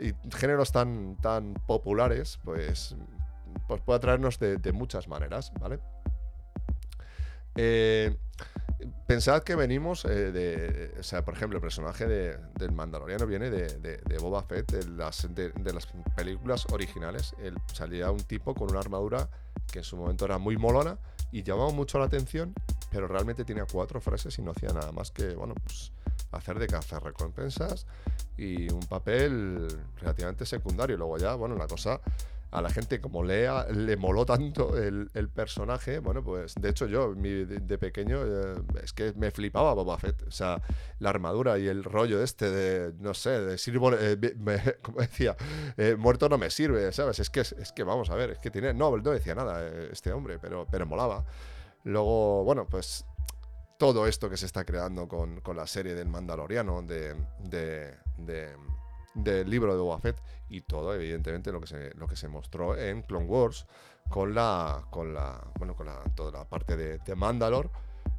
y 0.00 0.14
géneros 0.36 0.72
tan, 0.72 1.16
tan 1.16 1.54
populares, 1.66 2.38
pues, 2.44 2.96
pues 3.68 3.80
puede 3.82 3.98
atraernos 3.98 4.38
de, 4.38 4.72
muchas 4.72 5.08
maneras, 5.08 5.52
¿vale? 5.60 5.78
Eh, 7.56 8.16
pensad 9.06 9.42
que 9.42 9.54
venimos 9.54 10.04
eh, 10.04 10.32
de. 10.32 10.94
O 10.98 11.02
sea, 11.02 11.24
por 11.24 11.34
ejemplo, 11.34 11.58
el 11.58 11.62
personaje 11.62 12.06
del 12.06 12.72
Mandaloriano 12.72 13.26
viene 13.26 13.50
de, 13.50 14.18
Boba 14.20 14.42
Fett, 14.42 14.72
de 14.72 14.86
las, 14.90 15.28
de, 15.34 15.72
las 15.72 15.86
películas 16.16 16.66
originales. 16.72 17.34
Él 17.42 17.56
salía 17.72 18.10
un 18.10 18.22
tipo 18.22 18.54
con 18.54 18.70
una 18.70 18.80
armadura 18.80 19.28
que 19.70 19.78
en 19.78 19.84
su 19.84 19.96
momento 19.96 20.24
era 20.24 20.38
muy 20.38 20.56
molona 20.56 20.98
y 21.30 21.42
llamaba 21.42 21.70
mucho 21.70 21.98
la 21.98 22.06
atención, 22.06 22.54
pero 22.90 23.08
realmente 23.08 23.44
tenía 23.44 23.66
cuatro 23.70 24.00
frases 24.00 24.38
y 24.38 24.42
no 24.42 24.50
hacía 24.50 24.70
nada 24.70 24.92
más 24.92 25.10
que, 25.10 25.34
bueno, 25.34 25.54
pues 25.64 25.92
hacer 26.32 26.58
de 26.58 26.66
cazar 26.66 27.02
recompensas 27.02 27.86
y 28.36 28.70
un 28.72 28.80
papel 28.80 29.68
relativamente 30.00 30.46
secundario. 30.46 30.96
Luego 30.96 31.18
ya, 31.18 31.34
bueno, 31.34 31.56
la 31.56 31.66
cosa 31.66 32.00
a 32.54 32.62
la 32.62 32.70
gente 32.70 33.00
como 33.00 33.24
lea, 33.24 33.66
le 33.66 33.96
moló 33.96 34.24
tanto 34.24 34.78
el, 34.78 35.10
personaje, 35.34 35.98
bueno, 35.98 36.22
pues 36.22 36.54
de 36.54 36.68
hecho 36.70 36.86
yo 36.86 37.12
de, 37.12 37.78
pequeño 37.78 38.20
eh, 38.24 38.54
es 38.80 38.92
que 38.92 39.12
me 39.14 39.32
flipaba 39.32 39.74
Boba 39.74 39.98
Fett, 39.98 40.22
o 40.22 40.30
sea, 40.30 40.62
la 41.00 41.10
armadura 41.10 41.58
y 41.58 41.66
el 41.66 41.82
rollo 41.82 42.22
este 42.22 42.48
de, 42.50 42.92
no 43.00 43.12
sé, 43.12 43.40
de 43.40 43.58
sirvo, 43.58 43.92
eh, 43.94 44.16
como 44.82 45.00
decía, 45.00 45.36
eh, 45.76 45.96
muerto 45.98 46.28
no 46.28 46.38
me 46.38 46.48
sirve, 46.48 46.92
¿sabes? 46.92 47.18
Es 47.18 47.28
que, 47.28 47.40
es 47.40 47.72
que 47.74 47.82
vamos 47.82 48.08
a 48.10 48.14
ver, 48.14 48.30
es 48.30 48.38
que 48.38 48.52
tiene, 48.52 48.72
no, 48.72 48.96
no 48.96 49.10
decía 49.10 49.34
nada 49.34 49.68
este 49.90 50.12
hombre, 50.12 50.38
pero, 50.38 50.64
pero 50.70 50.86
molaba. 50.86 51.24
Luego, 51.82 52.44
bueno, 52.44 52.66
pues 52.70 53.04
todo 53.78 54.06
esto 54.06 54.30
que 54.30 54.36
se 54.36 54.46
está 54.46 54.64
creando 54.64 55.08
con, 55.08 55.42
la 55.54 55.66
serie 55.66 55.94
del 55.94 56.08
Mandaloriano, 56.08 56.82
de, 56.82 57.14
del 59.14 59.50
libro 59.50 59.74
de 59.74 59.80
Boba 59.80 60.00
y 60.48 60.60
todo, 60.62 60.94
evidentemente, 60.94 61.52
lo 61.52 61.60
que 61.60 61.66
se, 61.66 61.94
lo 61.94 62.06
que 62.06 62.16
se 62.16 62.28
mostró 62.28 62.76
en 62.76 63.02
Clone 63.02 63.26
Wars 63.26 63.66
con 64.08 64.34
la, 64.34 64.84
con 64.90 65.14
la, 65.14 65.40
bueno, 65.58 65.74
con 65.74 65.86
la, 65.86 65.98
toda 66.14 66.30
la 66.30 66.44
parte 66.44 66.76
de, 66.76 66.98
de 66.98 67.14
Mandalore, 67.14 67.70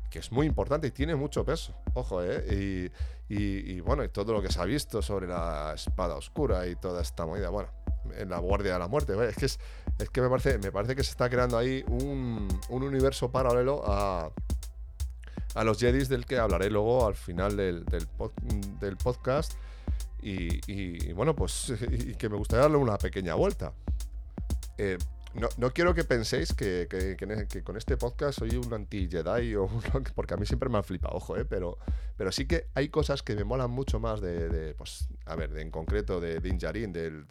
que 0.10 0.20
es 0.20 0.32
muy 0.32 0.48
importante 0.48 0.88
y 0.88 0.92
tiene 0.92 1.16
mucho 1.16 1.44
peso, 1.44 1.74
ojo, 1.94 2.24
¿eh? 2.24 2.92
Y, 3.28 3.80
bueno, 3.82 4.04
y 4.04 4.10
todo 4.10 4.34
lo 4.34 4.42
que 4.42 4.52
se 4.52 4.62
ha 4.62 4.66
visto 4.66 5.02
sobre 5.02 5.28
la 5.28 5.74
espada 5.74 6.16
oscura 6.16 6.68
y 6.68 6.76
toda 6.76 7.02
esta 7.02 7.26
movida, 7.26 7.50
bueno, 7.50 7.70
en 8.16 8.30
la 8.30 8.38
guardia 8.38 8.74
de 8.74 8.80
la 8.80 8.88
muerte, 8.88 9.14
es 9.28 9.36
que, 9.36 9.46
es, 9.46 9.60
es, 9.98 10.10
que 10.10 10.22
me 10.22 10.30
parece, 10.30 10.60
me 10.60 10.72
parece 10.72 10.96
que 10.96 11.04
se 11.04 11.10
está 11.10 11.28
creando 11.30 11.58
ahí 11.58 11.84
un, 11.88 12.48
un 12.70 12.84
universo 12.84 13.32
paralelo 13.32 13.82
a, 13.86 14.32
a 15.56 15.64
los 15.64 15.80
Jedis 15.80 16.10
del 16.10 16.26
que 16.26 16.38
hablaré 16.38 16.70
luego 16.70 17.08
al 17.08 17.16
final 17.16 17.58
del, 17.58 17.86
del, 17.86 18.98
podcast 18.98 19.54
y, 20.22 21.12
bueno, 21.14 21.36
pues 21.36 21.74
y 21.92 22.16
que 22.16 22.30
me 22.30 22.38
gustaría 22.38 22.64
darle 22.64 22.78
una 22.78 22.98
pequeña 22.98 23.36
vuelta. 23.36 23.74
Eh, 24.78 24.98
no, 25.58 25.72
quiero 25.72 25.94
que 25.94 26.06
penséis 26.06 26.54
que, 26.54 26.88
que, 26.90 27.64
con 27.64 27.76
este 27.76 27.98
podcast 27.98 28.40
soy 28.40 28.56
un 28.56 28.74
anti-Jedi 28.74 29.56
o 29.56 29.70
porque 30.16 30.34
a 30.34 30.38
mí 30.38 30.46
siempre 30.46 30.70
me 30.70 30.78
ha 30.78 30.84
flipado, 30.84 31.16
ojo, 31.16 31.36
eh, 31.36 31.44
pero, 31.44 31.78
pero 32.16 32.32
sí 32.32 32.48
que 32.48 32.68
hay 32.74 32.88
cosas 32.88 33.22
que 33.22 33.36
me 33.36 33.44
molan 33.44 33.70
mucho 33.70 34.00
más 34.00 34.22
de, 34.22 34.74
pues, 34.78 35.10
a 35.26 35.36
ver, 35.36 35.58
en 35.58 35.72
concreto 35.72 36.22
de 36.22 36.40
Din 36.40 36.58
Djarin, 36.58 36.94
del, 36.94 37.26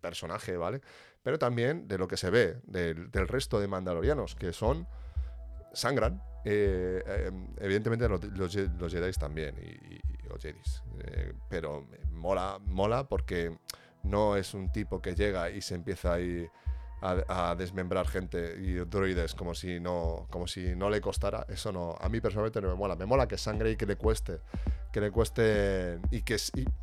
personaje, 0.00 0.56
¿vale? 0.56 0.80
Pero 1.22 1.38
también 1.38 1.88
de 1.88 1.98
lo 1.98 2.08
que 2.08 2.16
se 2.16 2.30
ve 2.30 2.56
del 2.64 3.28
resto 3.28 3.60
de 3.60 3.68
mandalorianos, 3.68 4.34
que 4.34 4.54
son, 4.54 4.86
sangran, 5.72 6.22
eh, 6.44 7.02
em, 7.26 7.46
evidentemente 7.58 8.08
los, 8.08 8.24
los, 8.24 8.92
Jedi 8.92 9.12
también 9.12 9.56
y, 9.58 10.00
los 10.28 10.42
Jedis. 10.42 10.82
Eh, 11.00 11.34
pero 11.48 11.86
mola, 12.10 12.58
mola 12.64 13.08
porque 13.08 13.56
no 14.02 14.36
es 14.36 14.54
un 14.54 14.72
tipo 14.72 15.00
que 15.00 15.14
llega 15.14 15.50
y 15.50 15.60
se 15.60 15.74
empieza 15.74 16.14
a, 16.14 17.54
desmembrar 17.56 18.06
gente 18.06 18.54
y 18.60 18.74
droides 18.74 19.34
como 19.34 19.54
si 19.54 19.80
no 19.80 20.28
como 20.30 20.46
si 20.46 20.74
no 20.74 20.88
le 20.88 21.00
costara. 21.00 21.46
Eso 21.48 21.72
no, 21.72 21.96
a 22.00 22.08
mí 22.08 22.20
personalmente 22.20 22.60
no 22.60 22.68
me 22.68 22.74
mola. 22.74 22.96
Me 22.96 23.06
mola 23.06 23.26
que 23.28 23.38
sangre 23.38 23.72
y 23.72 23.76
que 23.76 23.86
le 23.86 23.96
cueste, 23.96 24.40
que 24.92 25.00
le 25.00 25.10
cueste 25.10 25.98
y 26.10 26.22
que, 26.22 26.36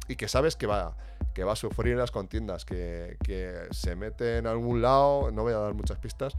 y, 0.07 0.15
que 0.15 0.27
sabes 0.27 0.55
que 0.55 0.67
va 0.67 0.95
que 1.33 1.43
va 1.43 1.53
a 1.53 1.55
sufrir 1.55 1.95
las 1.95 2.11
contiendas, 2.11 2.65
que, 2.65 3.17
que 3.23 3.67
se 3.71 3.95
mete 3.95 4.37
en 4.37 4.47
algún 4.47 4.81
lado, 4.81 5.31
no 5.31 5.43
voy 5.43 5.53
a 5.53 5.57
dar 5.57 5.73
muchas 5.73 5.97
pistas, 5.99 6.35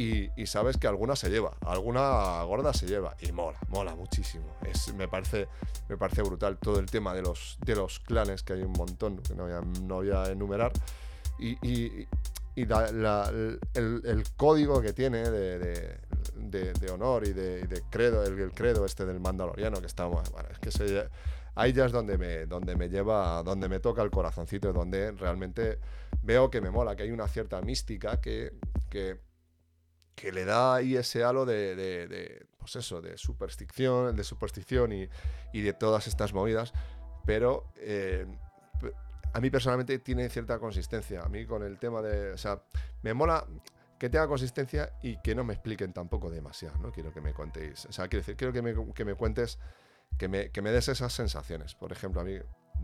y, 0.00 0.46
sabes 0.46 0.78
que 0.78 0.86
alguna 0.86 1.14
se 1.14 1.28
lleva, 1.28 1.52
alguna 1.60 2.42
gorda 2.44 2.72
se 2.72 2.86
lleva 2.86 3.14
y 3.20 3.32
mola, 3.32 3.58
mola 3.68 3.94
muchísimo. 3.94 4.56
Es, 4.64 4.94
me, 4.94 5.08
parece, 5.08 5.46
me 5.88 5.98
parece 5.98 6.22
brutal 6.22 6.56
todo 6.58 6.78
el 6.78 6.86
tema 6.86 7.12
de 7.12 7.20
los, 7.20 7.58
de 7.64 7.76
los 7.76 8.00
clanes, 8.00 8.42
que 8.42 8.54
hay 8.54 8.62
un 8.62 8.72
montón, 8.72 9.18
que 9.18 9.34
no 9.34 9.44
voy 9.44 9.52
a, 9.52 9.60
no 9.60 9.96
voy 9.96 10.10
a 10.10 10.30
enumerar, 10.30 10.72
y, 11.38 11.56
y, 11.66 12.06
el, 12.56 14.24
código 14.36 14.80
que 14.80 14.92
tiene 14.92 15.28
de, 15.30 15.98
de, 16.34 16.90
honor 16.90 17.26
y 17.26 17.32
de, 17.32 17.82
credo, 17.90 18.24
el, 18.24 18.52
credo 18.52 18.86
este 18.86 19.04
del 19.04 19.20
mandaloriano 19.20 19.80
que 19.80 19.86
estamos, 19.86 20.30
bueno, 20.30 20.48
es 20.50 20.58
que 20.58 20.70
se, 20.70 21.08
ahí 21.54 21.72
ya 21.72 21.84
es 21.84 21.92
donde 21.92 22.16
me, 22.16 22.46
donde 22.46 22.74
me 22.74 22.88
lleva, 22.88 23.42
donde 23.42 23.68
me 23.68 23.80
toca 23.80 24.02
el 24.02 24.10
corazoncito, 24.10 24.72
donde 24.72 25.12
realmente 25.12 25.78
veo 26.22 26.50
que 26.50 26.60
me 26.60 26.70
mola, 26.70 26.96
que 26.96 27.02
hay 27.02 27.10
una 27.10 27.28
cierta 27.28 27.60
mística 27.62 28.20
que, 28.20 28.54
que 28.88 29.29
que 30.20 30.32
le 30.32 30.44
da 30.44 30.74
ahí 30.74 30.96
ese 30.96 31.24
halo 31.24 31.46
de, 31.46 31.74
de, 31.74 32.46
pues 32.58 32.76
eso, 32.76 33.00
de 33.00 33.16
superstición, 33.16 34.14
de 34.14 34.22
superstición 34.22 34.92
y, 34.92 35.08
y, 35.52 35.62
de 35.62 35.72
todas 35.72 36.06
estas 36.06 36.34
movidas, 36.34 36.74
pero 37.24 37.72
eh, 37.76 38.26
a 39.32 39.40
mí 39.40 39.50
personalmente 39.50 39.98
tiene 39.98 40.28
cierta 40.28 40.58
consistencia. 40.58 41.22
A 41.22 41.28
mí 41.28 41.46
con 41.46 41.62
el 41.62 41.78
tema 41.78 42.02
de, 42.02 42.32
o 42.32 42.38
sea, 42.38 42.62
me 43.02 43.14
mola 43.14 43.46
que 43.98 44.10
tenga 44.10 44.28
consistencia 44.28 44.92
y 45.02 45.16
que 45.22 45.34
no 45.34 45.42
me 45.42 45.54
expliquen 45.54 45.92
tampoco 45.92 46.30
demasiado, 46.30 46.78
¿no? 46.78 46.92
Quiero 46.92 47.12
que 47.12 47.20
me 47.20 47.32
contéis, 47.32 47.86
o 47.86 47.92
sea, 47.92 48.08
quiero 48.08 48.20
decir, 48.20 48.36
quiero 48.36 48.52
que 48.52 48.62
me, 48.62 48.74
que 48.92 49.04
me 49.04 49.14
cuentes, 49.14 49.58
que 50.18 50.28
me, 50.28 50.50
que 50.50 50.60
me 50.60 50.70
des 50.70 50.88
esas 50.88 51.12
sensaciones. 51.12 51.74
Por 51.74 51.92
ejemplo, 51.92 52.20
a 52.20 52.24
mí 52.24 52.34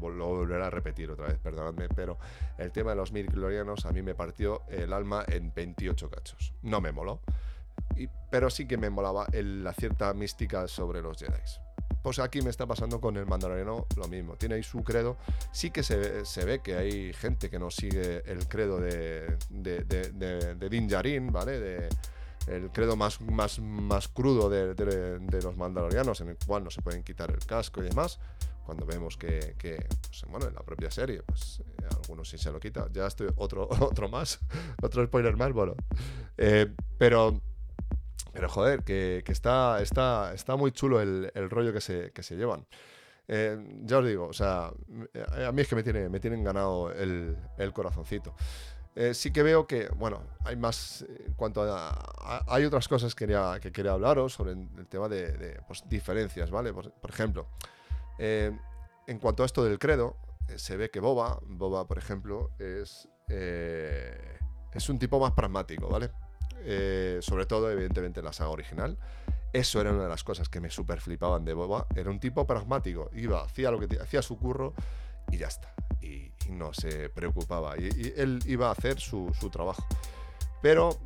lo 0.00 0.26
volveré 0.26 0.64
a 0.64 0.70
repetir 0.70 1.10
otra 1.10 1.28
vez, 1.28 1.38
perdonadme, 1.38 1.88
pero 1.88 2.18
el 2.58 2.70
tema 2.72 2.90
de 2.90 2.96
los 2.96 3.12
mil 3.12 3.26
glorianos 3.26 3.86
a 3.86 3.92
mí 3.92 4.02
me 4.02 4.14
partió 4.14 4.62
el 4.68 4.92
alma 4.92 5.24
en 5.26 5.52
28 5.54 6.10
cachos. 6.10 6.52
No 6.62 6.80
me 6.80 6.92
moló, 6.92 7.20
pero 8.30 8.50
sí 8.50 8.66
que 8.66 8.76
me 8.76 8.90
molaba 8.90 9.26
la 9.32 9.72
cierta 9.72 10.12
mística 10.14 10.68
sobre 10.68 11.02
los 11.02 11.18
Jedi. 11.18 11.32
Pues 12.02 12.20
aquí 12.20 12.40
me 12.40 12.50
está 12.50 12.66
pasando 12.66 13.00
con 13.00 13.16
el 13.16 13.26
Mandaloriano 13.26 13.86
lo 13.96 14.08
mismo. 14.08 14.36
Tiene 14.36 14.54
ahí 14.54 14.62
su 14.62 14.84
credo. 14.84 15.16
Sí 15.50 15.70
que 15.70 15.82
se, 15.82 16.24
se 16.24 16.44
ve 16.44 16.60
que 16.60 16.76
hay 16.76 17.12
gente 17.12 17.50
que 17.50 17.58
no 17.58 17.70
sigue 17.70 18.22
el 18.30 18.46
credo 18.46 18.78
de, 18.78 19.36
de, 19.50 19.82
de, 19.82 20.54
de 20.54 20.68
Din 20.68 20.86
Djarin, 20.86 21.32
¿vale? 21.32 21.58
De, 21.58 21.88
el 22.46 22.70
credo 22.70 22.96
más, 22.96 23.20
más, 23.20 23.58
más 23.58 24.08
crudo 24.08 24.48
de, 24.48 24.74
de, 24.74 25.42
los 25.42 25.56
mandalorianos, 25.56 26.20
en 26.20 26.28
el 26.28 26.38
cual 26.46 26.64
no 26.64 26.70
se 26.70 26.80
pueden 26.80 27.02
quitar 27.02 27.30
el 27.30 27.44
casco 27.44 27.82
y 27.82 27.88
demás 27.88 28.20
cuando 28.66 28.84
vemos 28.84 29.16
que, 29.16 29.54
pues, 30.08 30.24
bueno, 30.28 30.48
en 30.48 30.54
la 30.54 30.62
propia 30.62 30.90
serie, 30.90 31.22
pues 31.22 31.60
eh, 31.60 31.86
algunos 32.02 32.28
sí 32.28 32.36
se 32.36 32.50
lo 32.50 32.58
quita. 32.58 32.88
Ya 32.92 33.06
estoy 33.06 33.28
otro, 33.36 33.68
otro 33.80 34.08
más, 34.08 34.40
otro 34.82 35.06
spoiler 35.06 35.36
más, 35.36 35.52
bueno. 35.52 35.76
Eh, 36.36 36.74
pero, 36.98 37.40
pero 38.32 38.48
joder, 38.48 38.82
que, 38.82 39.22
está, 39.28 39.80
está, 39.80 40.34
está 40.34 40.56
muy 40.56 40.72
chulo 40.72 41.00
el, 41.00 41.30
rollo 41.48 41.72
que 41.72 41.80
se, 41.80 42.10
que 42.10 42.24
se 42.24 42.34
llevan. 42.34 42.66
Eh, 43.28 43.56
ya 43.82 43.98
os 43.98 44.06
digo, 44.06 44.26
o 44.26 44.32
sea, 44.32 44.66
a 44.66 45.52
mí 45.52 45.62
es 45.62 45.68
que 45.68 45.76
me, 45.76 45.82
tiene, 45.82 46.08
me 46.08 46.20
tienen 46.20 46.42
ganado 46.42 46.92
el, 46.92 47.36
el 47.58 47.72
corazoncito. 47.72 48.34
sí 49.12 49.32
que 49.32 49.42
veo 49.42 49.66
que, 49.66 49.88
bueno, 49.96 50.22
hay 50.44 50.56
más, 50.56 51.04
en 51.24 51.34
cuanto 51.34 51.62
a, 51.62 52.44
hay 52.48 52.64
otras 52.64 52.88
cosas 52.88 53.14
que 53.14 53.26
quería, 53.26 53.58
que 53.60 53.70
quería 53.70 53.92
hablaros 53.92 54.32
sobre 54.34 54.52
el 54.52 54.86
tema 54.88 55.08
de, 55.08 55.60
pues, 55.68 55.88
diferencias, 55.88 56.50
¿vale? 56.50 56.72
por 56.72 57.10
ejemplo, 57.10 57.48
eh, 58.18 58.56
en 59.06 59.18
cuanto 59.18 59.42
a 59.42 59.46
esto 59.46 59.64
del 59.64 59.78
credo, 59.78 60.16
eh, 60.48 60.58
se 60.58 60.76
ve 60.76 60.90
que 60.90 61.00
Boba, 61.00 61.38
Boba 61.46 61.86
por 61.86 61.98
ejemplo, 61.98 62.50
es, 62.58 63.08
eh, 63.28 64.38
es 64.72 64.88
un 64.88 64.98
tipo 64.98 65.18
más 65.20 65.32
pragmático, 65.32 65.88
¿vale? 65.88 66.10
sobre 67.20 67.46
todo, 67.46 67.70
evidentemente, 67.70 68.18
en 68.18 68.26
la 68.26 68.32
saga 68.32 68.50
original. 68.50 68.98
Eso 69.52 69.80
era 69.80 69.92
una 69.92 70.02
de 70.02 70.08
las 70.08 70.24
cosas 70.24 70.48
que 70.48 70.60
me 70.60 70.68
super 70.68 71.00
flipaban 71.00 71.44
de 71.44 71.54
Boba. 71.54 71.86
Era 71.94 72.10
un 72.10 72.18
tipo 72.18 72.44
pragmático. 72.44 73.08
Iba, 73.14 73.42
hacía 73.44 73.70
lo 73.70 73.78
que 73.78 74.00
hacía 74.00 74.20
su 74.20 74.36
curro 74.36 74.74
y 75.30 75.36
ya 75.36 75.46
está. 75.46 75.72
Y, 76.00 76.32
no 76.50 76.74
se 76.74 77.08
preocupaba. 77.08 77.78
Y, 77.78 78.14
él 78.16 78.40
iba 78.46 78.68
a 78.68 78.72
hacer 78.72 78.98
su, 78.98 79.32
su 79.38 79.48
trabajo. 79.48 79.86
Pero 80.60 80.98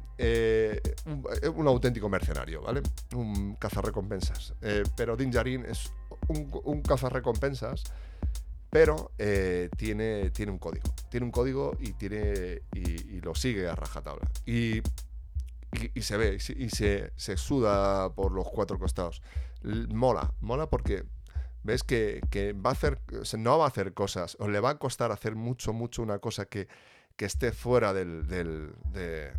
un, 1.06 1.24
un, 1.56 1.66
auténtico 1.66 2.08
mercenario, 2.08 2.62
¿vale? 2.62 2.82
Un 3.14 3.54
cazarrecompensas. 3.56 4.54
pero 4.96 5.16
Din 5.16 5.30
Djarin 5.30 5.64
es 5.64 5.92
un, 6.28 6.50
un 6.64 6.82
cazarrecompensas, 6.82 7.84
pero 8.70 9.10
eh, 9.18 9.68
tiene, 9.76 10.30
tiene 10.30 10.52
un 10.52 10.58
código. 10.58 10.84
Tiene 11.08 11.26
un 11.26 11.32
código 11.32 11.76
y, 11.80 11.92
tiene, 11.92 12.62
y, 12.72 13.20
lo 13.20 13.34
sigue 13.34 13.68
a 13.68 13.74
rajatabla. 13.74 14.28
Y, 14.46 14.80
y, 15.94 16.02
se 16.02 16.16
ve, 16.16 16.36
y 16.36 16.70
se, 16.70 17.12
se, 17.16 17.36
suda 17.36 18.14
por 18.14 18.32
los 18.32 18.48
cuatro 18.48 18.78
costados. 18.78 19.22
Mola, 19.62 20.32
mola 20.40 20.70
porque 20.70 21.04
ves 21.64 21.82
que, 21.82 22.20
que 22.30 22.52
va 22.52 22.70
a 22.70 22.72
hacer, 22.72 23.00
no 23.36 23.58
va 23.58 23.64
a 23.64 23.68
hacer 23.68 23.92
cosas, 23.92 24.36
o 24.38 24.48
le 24.48 24.60
va 24.60 24.70
a 24.70 24.78
costar 24.78 25.10
hacer 25.10 25.34
mucho, 25.34 25.72
mucho 25.72 26.02
una 26.02 26.20
cosa 26.20 26.46
que, 26.46 26.68
que 27.16 27.24
esté 27.24 27.52
fuera 27.52 27.92
del, 27.92 28.26
del 28.28 28.72
de, 28.92 29.32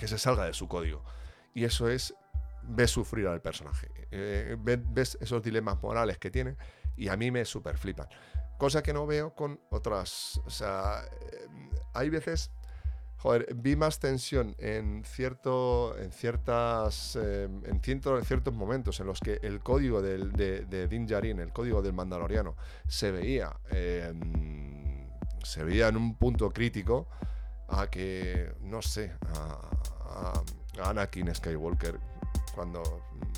que 0.00 0.08
se 0.08 0.16
salga 0.16 0.46
de 0.46 0.54
su 0.54 0.66
código. 0.66 1.04
Y 1.52 1.64
eso 1.64 1.86
es 1.90 2.14
ves 2.62 2.90
sufrir 2.90 3.26
al 3.26 3.42
personaje. 3.42 3.88
Eh, 4.10 4.56
ves 4.58 5.18
esos 5.20 5.42
dilemas 5.42 5.82
morales 5.82 6.16
que 6.16 6.30
tiene 6.30 6.56
y 6.96 7.08
a 7.08 7.16
mí 7.18 7.30
me 7.30 7.44
super 7.44 7.76
flipan. 7.76 8.08
Cosa 8.56 8.82
que 8.82 8.94
no 8.94 9.06
veo 9.06 9.34
con 9.34 9.60
otras. 9.68 10.40
O 10.46 10.50
sea, 10.50 11.02
eh, 11.04 11.48
hay 11.92 12.08
veces. 12.08 12.50
Joder, 13.18 13.54
vi 13.54 13.76
más 13.76 13.98
tensión 13.98 14.56
en 14.58 15.04
cierto. 15.04 15.94
en 15.98 16.12
ciertas. 16.12 17.18
Eh, 17.20 17.44
en, 17.64 17.82
ciertos 18.24 18.54
momentos 18.54 19.00
en 19.00 19.06
los 19.06 19.20
que 19.20 19.38
el 19.42 19.60
código 19.60 20.00
del, 20.00 20.32
de, 20.32 20.64
de 20.64 20.88
Din 20.88 21.06
Djarin, 21.06 21.40
el 21.40 21.52
código 21.52 21.82
del 21.82 21.92
Mandaloriano, 21.92 22.56
se 22.88 23.10
veía. 23.10 23.54
se 25.44 25.64
veía 25.64 25.88
en 25.88 25.98
un 25.98 26.16
punto 26.16 26.50
crítico 26.50 27.06
a 27.70 27.86
que, 27.88 28.52
no 28.62 28.82
sé, 28.82 29.12
a, 29.34 30.42
Anakin 30.84 31.34
Skywalker 31.34 31.98
cuando, 32.50 32.82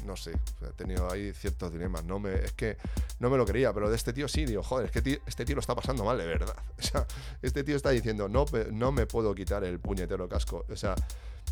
no 0.04 0.16
sé, 0.16 0.33
he 0.62 0.73
tenido 0.73 1.11
ahí 1.11 1.33
ciertos 1.33 1.73
dilemas. 1.73 2.04
No 2.04 2.19
me, 2.19 2.35
es 2.35 2.52
que 2.52 2.76
no 3.19 3.31
me 3.31 3.37
lo 3.37 3.47
quería, 3.47 3.73
pero 3.73 3.88
de 3.88 3.97
este 3.97 4.12
tío 4.12 4.28
sí, 4.28 4.45
digo, 4.45 4.62
joder, 4.62 4.87
es 4.87 4.92
que 4.92 5.21
este 5.26 5.45
tío 5.45 5.54
lo 5.54 5.61
está 5.61 5.75
pasando 5.75 6.04
mal, 6.04 6.19
de 6.19 6.26
verdad. 6.26 6.57
O 6.78 6.83
sea, 6.85 7.07
este 7.42 7.62
tío 7.62 7.76
está 7.76 7.90
diciendo, 7.90 8.28
no, 8.28 8.45
no 8.73 8.92
me 8.92 9.07
puedo 9.07 9.35
quitar 9.35 9.62
el 9.64 9.78
puñetero 9.78 10.28
casco. 10.28 10.64
O 10.69 10.76
sea, 10.76 10.95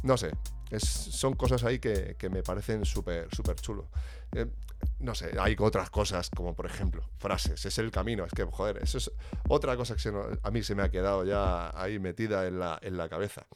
no 0.02 0.16
sé, 0.16 0.32
es, 0.70 0.82
son 0.82 1.34
cosas 1.34 1.62
ahí 1.64 1.78
que, 1.78 2.16
que 2.18 2.28
me 2.28 2.42
parecen 2.42 2.84
súper, 2.84 3.28
súper 3.34 3.56
chulo. 3.56 3.88
Eh, 4.32 4.46
no 4.98 5.14
sé, 5.14 5.34
hay 5.38 5.56
otras 5.58 5.90
cosas, 5.90 6.30
como 6.30 6.54
por 6.54 6.66
ejemplo, 6.66 7.04
frases, 7.18 7.64
es 7.64 7.78
el 7.78 7.90
camino, 7.90 8.24
es 8.24 8.32
que, 8.32 8.44
joder, 8.44 8.78
eso 8.82 8.98
es 8.98 9.10
otra 9.48 9.76
cosa 9.76 9.94
que 9.96 10.12
a 10.42 10.50
mí 10.50 10.62
se 10.62 10.74
me 10.74 10.82
ha 10.82 10.90
quedado 10.90 11.24
ya 11.24 11.70
ahí 11.80 11.98
metida 11.98 12.46
en 12.46 12.58
la, 12.58 12.78
en 12.82 12.96
la 12.96 13.08
cabeza 13.08 13.46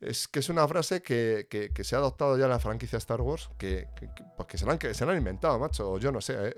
es 0.00 0.28
que 0.28 0.40
es 0.40 0.48
una 0.48 0.66
frase 0.68 1.00
que, 1.02 1.46
que, 1.48 1.84
se 1.84 1.94
ha 1.94 1.98
adoptado 1.98 2.36
ya 2.36 2.44
en 2.44 2.50
la 2.50 2.58
franquicia 2.58 2.98
Star 2.98 3.20
Wars, 3.20 3.50
que, 3.56 3.88
que, 3.96 4.08
pues 4.36 4.48
que, 4.48 4.58
se, 4.58 4.66
la 4.66 4.72
han, 4.72 4.94
se 4.94 5.06
la 5.06 5.12
han 5.12 5.18
inventado, 5.18 5.58
macho. 5.58 5.98
Yo 5.98 6.12
no 6.12 6.20
sé. 6.20 6.34
¿eh? 6.48 6.54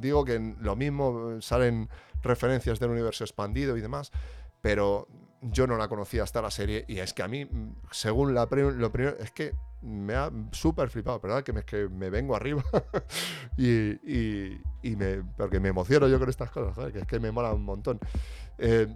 Digo 0.00 0.24
que 0.24 0.38
lo 0.60 0.74
mismo 0.76 1.40
salen 1.40 1.88
referencias 2.22 2.80
del 2.80 2.90
universo 2.90 3.24
expandido 3.24 3.76
y 3.76 3.80
demás, 3.80 4.10
pero 4.60 5.06
yo 5.40 5.66
no 5.66 5.76
la 5.76 5.88
conocía 5.88 6.22
hasta 6.22 6.42
la 6.42 6.50
serie 6.50 6.84
y 6.88 6.98
es 6.98 7.14
que 7.14 7.22
a 7.22 7.28
mí, 7.28 7.48
según 7.90 8.34
la 8.34 8.46
lo 8.50 8.92
primero, 8.92 9.16
es 9.18 9.30
que 9.30 9.54
me 9.82 10.14
ha 10.14 10.30
súper 10.52 10.90
flipado, 10.90 11.20
¿verdad? 11.20 11.42
Que 11.42 11.52
me, 11.52 11.62
que 11.62 11.88
me 11.88 12.10
vengo 12.10 12.36
arriba 12.36 12.62
y, 13.56 13.92
y, 14.04 14.60
y, 14.82 14.96
me, 14.96 15.22
porque 15.36 15.60
me 15.60 15.68
emociono 15.68 16.08
yo 16.08 16.18
con 16.18 16.28
estas 16.28 16.50
cosas, 16.50 16.74
¿sabes? 16.74 16.92
que 16.92 16.98
es 17.00 17.06
que 17.06 17.20
me 17.20 17.30
mola 17.30 17.54
un 17.54 17.64
montón. 17.64 17.98
Eh, 18.58 18.86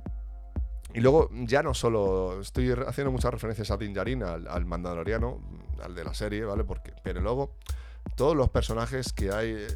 y 0.94 1.00
luego 1.00 1.28
ya 1.32 1.62
no 1.62 1.74
solo 1.74 2.40
estoy 2.40 2.70
haciendo 2.86 3.10
muchas 3.10 3.32
referencias 3.32 3.70
a 3.72 3.76
Din 3.76 3.92
Djarin, 3.92 4.22
al, 4.22 4.64
mandaloriano, 4.64 5.40
al 5.82 5.92
de 5.92 6.04
la 6.04 6.14
serie, 6.14 6.44
¿vale? 6.44 6.62
Porque, 6.62 6.92
pero 7.02 7.20
luego 7.20 7.50
todos 8.14 8.36
los 8.36 8.48
personajes 8.48 9.12
que 9.12 9.32
hay, 9.32 9.66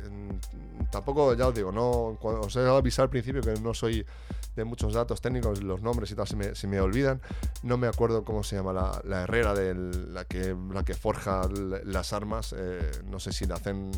tampoco, 0.93 1.35
ya 1.35 1.49
os 1.49 1.55
digo, 1.55 1.73
no, 1.73 2.17
os 2.21 2.55
he 2.55 2.61
avisado 2.61 3.05
al 3.05 3.11
principio 3.11 3.43
que 3.43 3.55
no 3.61 3.75
soy 3.75 4.07
de 4.55 4.65
muchos 4.65 4.95
datos 4.95 5.21
técnicos, 5.21 5.61
los 5.61 5.83
nombres 5.83 6.11
y 6.13 6.15
tal 6.15 6.29
se 6.29 6.37
me, 6.37 6.55
se 6.55 6.69
me 6.69 6.81
olvidan. 6.81 7.21
No 7.65 7.79
me 7.79 7.89
acuerdo 7.89 8.25
cómo 8.25 8.45
se 8.45 8.55
llama 8.55 8.73
la, 8.73 9.01
la 9.05 9.23
herrera 9.23 9.55
de 9.55 9.75
la 9.75 10.25
que, 10.25 10.57
la 10.73 10.85
que 10.85 10.95
forja 10.95 11.49
las 11.85 12.13
armas. 12.13 12.55
Eh, 12.57 12.93
no 13.07 13.19
sé 13.19 13.33
si 13.33 13.45
le 13.47 13.55
hacen, 13.55 13.91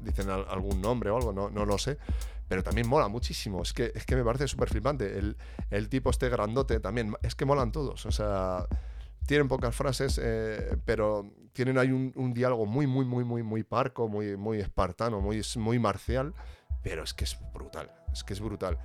dicen 0.00 0.30
algún 0.30 0.80
nombre 0.80 1.10
o 1.10 1.16
algo, 1.16 1.32
no, 1.32 1.50
no 1.50 1.64
lo 1.64 1.76
sé 1.78 1.98
pero 2.48 2.62
también 2.62 2.88
mola 2.88 3.08
muchísimo. 3.08 3.62
Es 3.62 3.72
que, 3.72 3.92
es 3.94 4.04
que 4.06 4.16
me 4.16 4.24
parece 4.24 4.48
súper 4.48 4.68
flipante. 4.68 5.18
El, 5.18 5.36
el, 5.70 5.88
tipo 5.88 6.10
este 6.10 6.28
grandote 6.28 6.80
también, 6.80 7.14
es 7.22 7.34
que 7.34 7.44
molan 7.44 7.72
todos. 7.72 8.06
O 8.06 8.12
sea, 8.12 8.66
tienen 9.26 9.48
pocas 9.48 9.74
frases, 9.74 10.20
eh, 10.22 10.78
pero 10.84 11.30
tienen 11.52 11.78
ahí 11.78 11.90
un, 11.90 12.12
un, 12.16 12.32
diálogo 12.32 12.66
muy, 12.66 12.86
muy, 12.86 13.04
muy, 13.04 13.24
muy, 13.24 13.42
muy 13.42 13.62
parco, 13.64 14.08
muy, 14.08 14.36
muy 14.36 14.60
espartano, 14.60 15.20
muy, 15.20 15.42
muy 15.56 15.78
marcial, 15.78 16.34
pero 16.82 17.02
es 17.02 17.14
que 17.14 17.24
es 17.24 17.38
brutal, 17.52 17.90
es 18.12 18.22
que 18.22 18.32
es 18.32 18.40
brutal. 18.40 18.78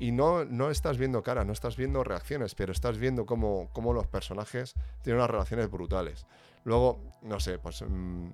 Y 0.00 0.10
no, 0.10 0.44
no 0.44 0.70
estás 0.70 0.98
viendo 0.98 1.22
cara, 1.22 1.44
no 1.44 1.52
estás 1.52 1.76
viendo 1.76 2.02
reacciones, 2.02 2.56
pero 2.56 2.72
estás 2.72 2.98
viendo 2.98 3.26
cómo, 3.26 3.70
cómo 3.72 3.92
los 3.92 4.08
personajes 4.08 4.74
tienen 5.02 5.18
unas 5.20 5.30
relaciones 5.30 5.70
brutales. 5.70 6.26
Luego, 6.64 7.00
no 7.22 7.38
sé, 7.40 7.58
pues... 7.58 7.82
Mm, 7.82 8.30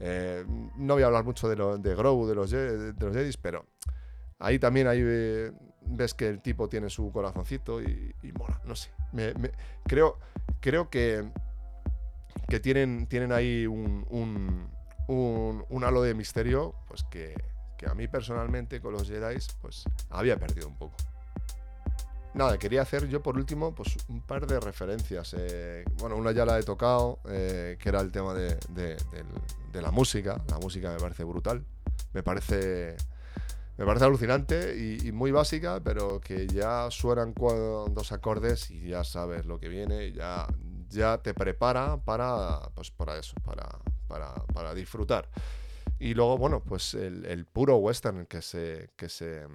eh, 0.00 0.44
no 0.76 0.94
voy 0.94 1.04
a 1.04 1.06
hablar 1.06 1.24
mucho 1.24 1.48
de, 1.48 1.54
lo, 1.54 1.78
de 1.78 1.94
Grow, 1.94 2.26
de 2.26 2.34
los, 2.34 2.50
de 2.50 2.94
los 2.98 3.14
Jedis, 3.14 3.36
pero 3.36 3.66
Ahí 4.38 4.58
también 4.58 4.86
ahí 4.86 5.00
eh, 5.02 5.52
ves 5.86 6.14
que 6.14 6.28
el 6.28 6.40
tipo 6.40 6.68
tiene 6.68 6.90
su 6.90 7.10
corazoncito 7.12 7.82
y, 7.82 8.14
mola, 8.38 8.60
no 8.64 8.74
sé. 8.74 8.90
creo, 9.84 10.18
creo 10.60 10.90
que, 10.90 11.24
que 12.48 12.60
tienen, 12.60 13.06
tienen 13.06 13.32
ahí 13.32 13.66
un, 13.66 14.06
un, 15.08 15.84
halo 15.84 16.02
de 16.02 16.14
misterio 16.14 16.74
pues 16.88 17.04
que, 17.04 17.34
que, 17.76 17.86
a 17.86 17.94
mí 17.94 18.08
personalmente 18.08 18.80
con 18.80 18.92
los 18.92 19.08
Jedi 19.08 19.36
pues 19.60 19.84
había 20.10 20.38
perdido 20.38 20.68
un 20.68 20.76
poco. 20.76 20.96
Nada, 22.34 22.58
quería 22.58 22.82
hacer 22.82 23.06
yo 23.06 23.22
por 23.22 23.36
último 23.36 23.74
pues 23.74 23.96
un 24.08 24.20
par 24.20 24.46
de 24.46 24.58
referencias. 24.58 25.36
Eh, 25.38 25.84
bueno, 25.98 26.16
una 26.16 26.32
ya 26.32 26.44
la 26.44 26.58
he 26.58 26.64
tocado, 26.64 27.20
eh, 27.28 27.76
que 27.78 27.88
era 27.88 28.00
el 28.00 28.10
tema 28.10 28.34
de, 28.34 28.58
de 29.72 29.82
la 29.82 29.92
música. 29.92 30.42
La 30.48 30.58
música 30.58 30.90
me 30.90 30.98
parece 30.98 31.22
brutal. 31.22 31.64
Me 32.12 32.24
parece 32.24 32.96
me 33.76 33.84
parece 33.84 34.04
alucinante 34.04 34.76
y, 34.76 35.10
muy 35.12 35.32
básica, 35.32 35.80
pero 35.82 36.20
que 36.20 36.46
ya 36.46 36.90
suenan 36.90 37.34
dos 37.34 38.12
acordes 38.12 38.70
y 38.70 38.88
ya 38.88 39.02
sabes 39.04 39.46
lo 39.46 39.58
que 39.58 39.68
viene, 39.68 40.12
ya, 40.12 40.46
ya 40.88 41.18
te 41.18 41.34
prepara 41.34 41.96
para, 41.96 42.60
pues 42.74 42.90
para 42.90 43.18
eso, 43.18 43.34
para, 43.44 43.68
para, 44.06 44.32
para 44.52 44.74
disfrutar. 44.74 45.28
Y 45.98 46.14
luego, 46.14 46.38
bueno, 46.38 46.62
pues 46.62 46.94
el, 46.94 47.46
puro 47.46 47.76
western 47.76 48.26
que 48.26 48.42
se, 48.42 48.90
que 48.96 49.08
se, 49.08 49.46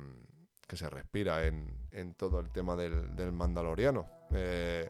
que 0.68 0.76
se 0.76 0.90
respira 0.90 1.46
en, 1.46 1.88
en 1.92 2.14
todo 2.14 2.40
el 2.40 2.50
tema 2.50 2.76
del, 2.76 3.16
del 3.16 3.32
mandaloriano. 3.32 4.08
Eh, 4.32 4.90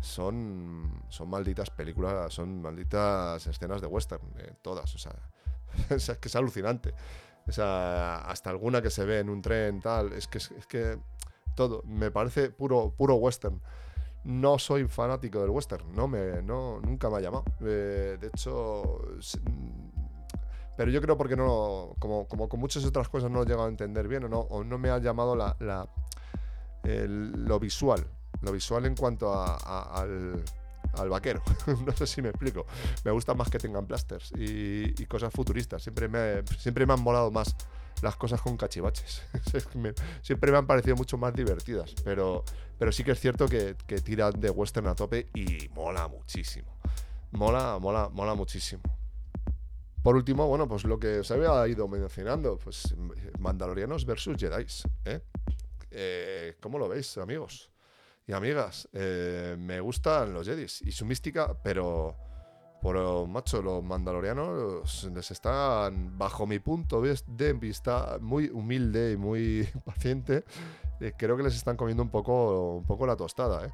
son, 0.00 1.04
son 1.08 1.30
malditas 1.30 1.70
películas, 1.70 2.32
son 2.34 2.60
malditas 2.60 3.46
escenas 3.46 3.80
de 3.80 3.86
western, 3.86 4.22
eh, 4.38 4.54
todas, 4.60 4.92
o 4.94 4.98
sea, 4.98 5.14
es 5.90 6.10
que 6.18 6.28
es 6.28 6.36
alucinante. 6.36 6.94
O 7.48 7.52
sea, 7.52 8.18
hasta 8.18 8.50
alguna 8.50 8.82
que 8.82 8.90
se 8.90 9.04
ve 9.04 9.20
en 9.20 9.28
un 9.28 9.42
tren, 9.42 9.80
tal. 9.80 10.12
Es 10.12 10.28
que, 10.28 10.38
es 10.38 10.66
que 10.68 10.98
todo. 11.54 11.82
Me 11.84 12.10
parece 12.10 12.50
puro, 12.50 12.94
puro 12.96 13.16
western. 13.16 13.60
No 14.24 14.58
soy 14.58 14.86
fanático 14.86 15.40
del 15.40 15.50
western. 15.50 15.92
No 15.94 16.06
me, 16.06 16.42
no, 16.42 16.80
nunca 16.80 17.10
me 17.10 17.16
ha 17.16 17.20
llamado. 17.20 17.44
Eh, 17.60 18.16
de 18.20 18.26
hecho. 18.28 19.00
Pero 20.76 20.90
yo 20.90 21.00
creo 21.00 21.16
porque 21.16 21.36
no. 21.36 21.94
Como, 21.98 22.26
como 22.28 22.48
con 22.48 22.60
muchas 22.60 22.84
otras 22.84 23.08
cosas 23.08 23.30
no 23.30 23.38
lo 23.38 23.42
he 23.42 23.46
llegado 23.46 23.66
a 23.66 23.70
entender 23.70 24.08
bien 24.08 24.24
o 24.24 24.28
no, 24.28 24.40
o 24.40 24.64
no 24.64 24.78
me 24.78 24.90
ha 24.90 24.98
llamado 24.98 25.34
la, 25.36 25.88
lo 26.84 27.60
visual. 27.60 28.06
Lo 28.40 28.52
visual 28.52 28.86
en 28.86 28.96
cuanto 28.96 29.32
al 29.32 30.42
al 30.94 31.08
vaquero. 31.08 31.42
no 31.86 31.92
sé 31.92 32.06
si 32.06 32.22
me 32.22 32.30
explico. 32.30 32.66
Me 33.04 33.10
gusta 33.10 33.34
más 33.34 33.50
que 33.50 33.58
tengan 33.58 33.86
plasters 33.86 34.32
y, 34.36 35.06
cosas 35.06 35.32
futuristas. 35.32 35.82
Siempre 35.82 36.08
me, 36.08 36.42
siempre 36.58 36.86
me 36.86 36.94
han 36.94 37.02
molado 37.02 37.30
más 37.30 37.54
las 38.00 38.16
cosas 38.16 38.40
con 38.40 38.56
cachivaches. 38.56 39.22
siempre 40.22 40.52
me 40.52 40.58
han 40.58 40.66
parecido 40.66 40.96
mucho 40.96 41.18
más 41.18 41.34
divertidas. 41.34 41.94
Pero, 42.04 42.44
pero 42.78 42.92
sí 42.92 43.04
que 43.04 43.12
es 43.12 43.20
cierto 43.20 43.46
que, 43.46 43.76
que 43.86 44.00
tira 44.00 44.30
de 44.30 44.50
western 44.50 44.86
a 44.86 44.94
tope 44.94 45.28
y 45.34 45.68
mola 45.74 46.08
muchísimo. 46.08 46.78
Mola, 47.32 47.78
mola, 47.80 48.08
mola 48.10 48.34
muchísimo. 48.34 48.82
Por 50.02 50.16
último, 50.16 50.48
bueno, 50.48 50.66
pues 50.66 50.84
lo 50.84 50.98
que 50.98 51.22
se 51.22 51.34
había 51.34 51.66
ido 51.68 51.86
mencionando, 51.86 52.58
pues 52.58 52.94
Mandalorianos 53.38 54.04
versus 54.04 54.36
Jedi. 54.36 54.66
¿eh? 55.04 55.20
Eh, 55.92 56.56
¿Cómo 56.60 56.78
lo 56.78 56.88
veis, 56.88 57.16
amigos? 57.18 57.71
Y 58.26 58.32
amigas, 58.32 58.88
eh, 58.92 59.56
me 59.58 59.80
gustan 59.80 60.32
los 60.32 60.46
Jedis 60.46 60.82
y 60.82 60.92
su 60.92 61.04
mística, 61.04 61.56
pero 61.62 62.16
por 62.80 63.28
macho, 63.28 63.62
los 63.62 63.82
mandalorianos 63.82 65.04
les 65.04 65.30
están, 65.30 66.18
bajo 66.18 66.46
mi 66.46 66.58
punto 66.58 67.00
de 67.00 67.52
vista, 67.54 68.18
muy 68.20 68.48
humilde 68.48 69.12
y 69.12 69.16
muy 69.16 69.68
paciente. 69.84 70.44
Eh, 71.00 71.12
creo 71.16 71.36
que 71.36 71.42
les 71.44 71.54
están 71.54 71.76
comiendo 71.76 72.02
un 72.02 72.10
poco, 72.10 72.76
un 72.76 72.84
poco 72.84 73.06
la 73.06 73.16
tostada. 73.16 73.66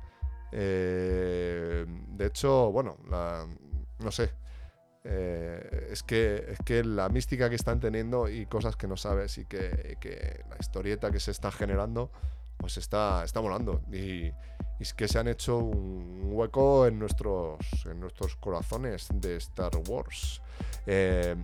¿eh? 0.53 1.87
de 2.09 2.27
hecho, 2.27 2.73
bueno, 2.73 2.97
no 3.99 4.11
sé. 4.11 4.33
es, 5.05 6.03
que, 6.03 6.45
es 6.49 6.59
que 6.65 6.85
la 6.85 7.09
mística 7.09 7.49
que 7.49 7.57
están 7.57 7.81
teniendo 7.81 8.29
y 8.29 8.47
cosas 8.47 8.77
que 8.77 8.87
no 8.87 8.97
sabes 8.97 9.39
y 9.39 9.45
que 9.47 10.45
la 10.49 10.57
historieta 10.59 11.11
que 11.11 11.21
se 11.21 11.31
está 11.31 11.51
generando 11.51 12.11
pues 12.59 12.77
está, 12.77 13.25
está 13.25 13.41
molando. 13.41 13.81
Y, 13.93 14.31
es 14.81 14.95
que 14.95 15.09
se 15.09 15.19
han 15.19 15.27
hecho 15.27 15.59
un 15.59 16.31
hueco 16.33 16.87
en 16.87 16.99
nuestros, 16.99 17.59
en 17.85 17.99
nuestros 17.99 18.37
corazones 18.37 19.09
de 19.13 19.37
Star 19.37 19.73
Wars. 19.89 20.41
Eh, 20.87 21.35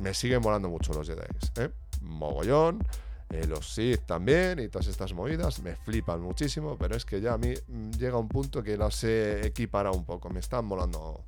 me 0.00 0.14
siguen 0.14 0.40
molando 0.40 0.68
mucho 0.68 0.94
los 0.94 1.06
Jedi. 1.06 1.20
¿eh? 1.56 1.70
Mogollón. 2.00 2.82
Eh, 3.30 3.46
los 3.46 3.74
Sith 3.74 4.06
también 4.06 4.58
y 4.58 4.68
todas 4.68 4.86
estas 4.86 5.12
movidas 5.12 5.60
me 5.60 5.76
flipan 5.76 6.22
muchísimo, 6.22 6.78
pero 6.78 6.96
es 6.96 7.04
que 7.04 7.20
ya 7.20 7.34
a 7.34 7.38
mí 7.38 7.52
mm, 7.66 7.90
llega 7.90 8.16
un 8.16 8.28
punto 8.28 8.62
que 8.62 8.78
las 8.78 9.04
he 9.04 9.46
equiparado 9.46 9.94
un 9.94 10.06
poco. 10.06 10.30
Me 10.30 10.40
están 10.40 10.64
molando, 10.64 11.26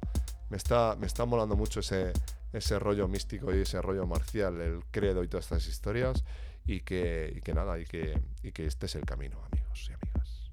me 0.49 0.57
está, 0.57 0.97
me 0.99 1.07
está 1.07 1.27
molando 1.27 1.57
mucho 1.57 1.81
ese, 1.81 2.15
ese 2.55 2.79
rollo 2.79 3.07
místico 3.07 3.55
y 3.55 3.61
ese 3.61 3.83
rollo 3.83 4.07
marcial, 4.07 4.59
el 4.63 4.83
credo 4.91 5.23
y 5.23 5.29
todas 5.29 5.45
estas 5.45 5.67
historias 5.67 6.25
y 6.67 6.81
que, 6.81 7.41
que 7.45 7.55
nada, 7.55 7.79
y 7.79 7.85
que, 7.85 8.21
y 8.43 8.53
que 8.53 8.67
este 8.67 8.87
es 8.87 8.95
el 8.95 9.05
camino, 9.05 9.43
amigos 9.45 9.89
y 9.91 9.93
amigas. 9.93 10.51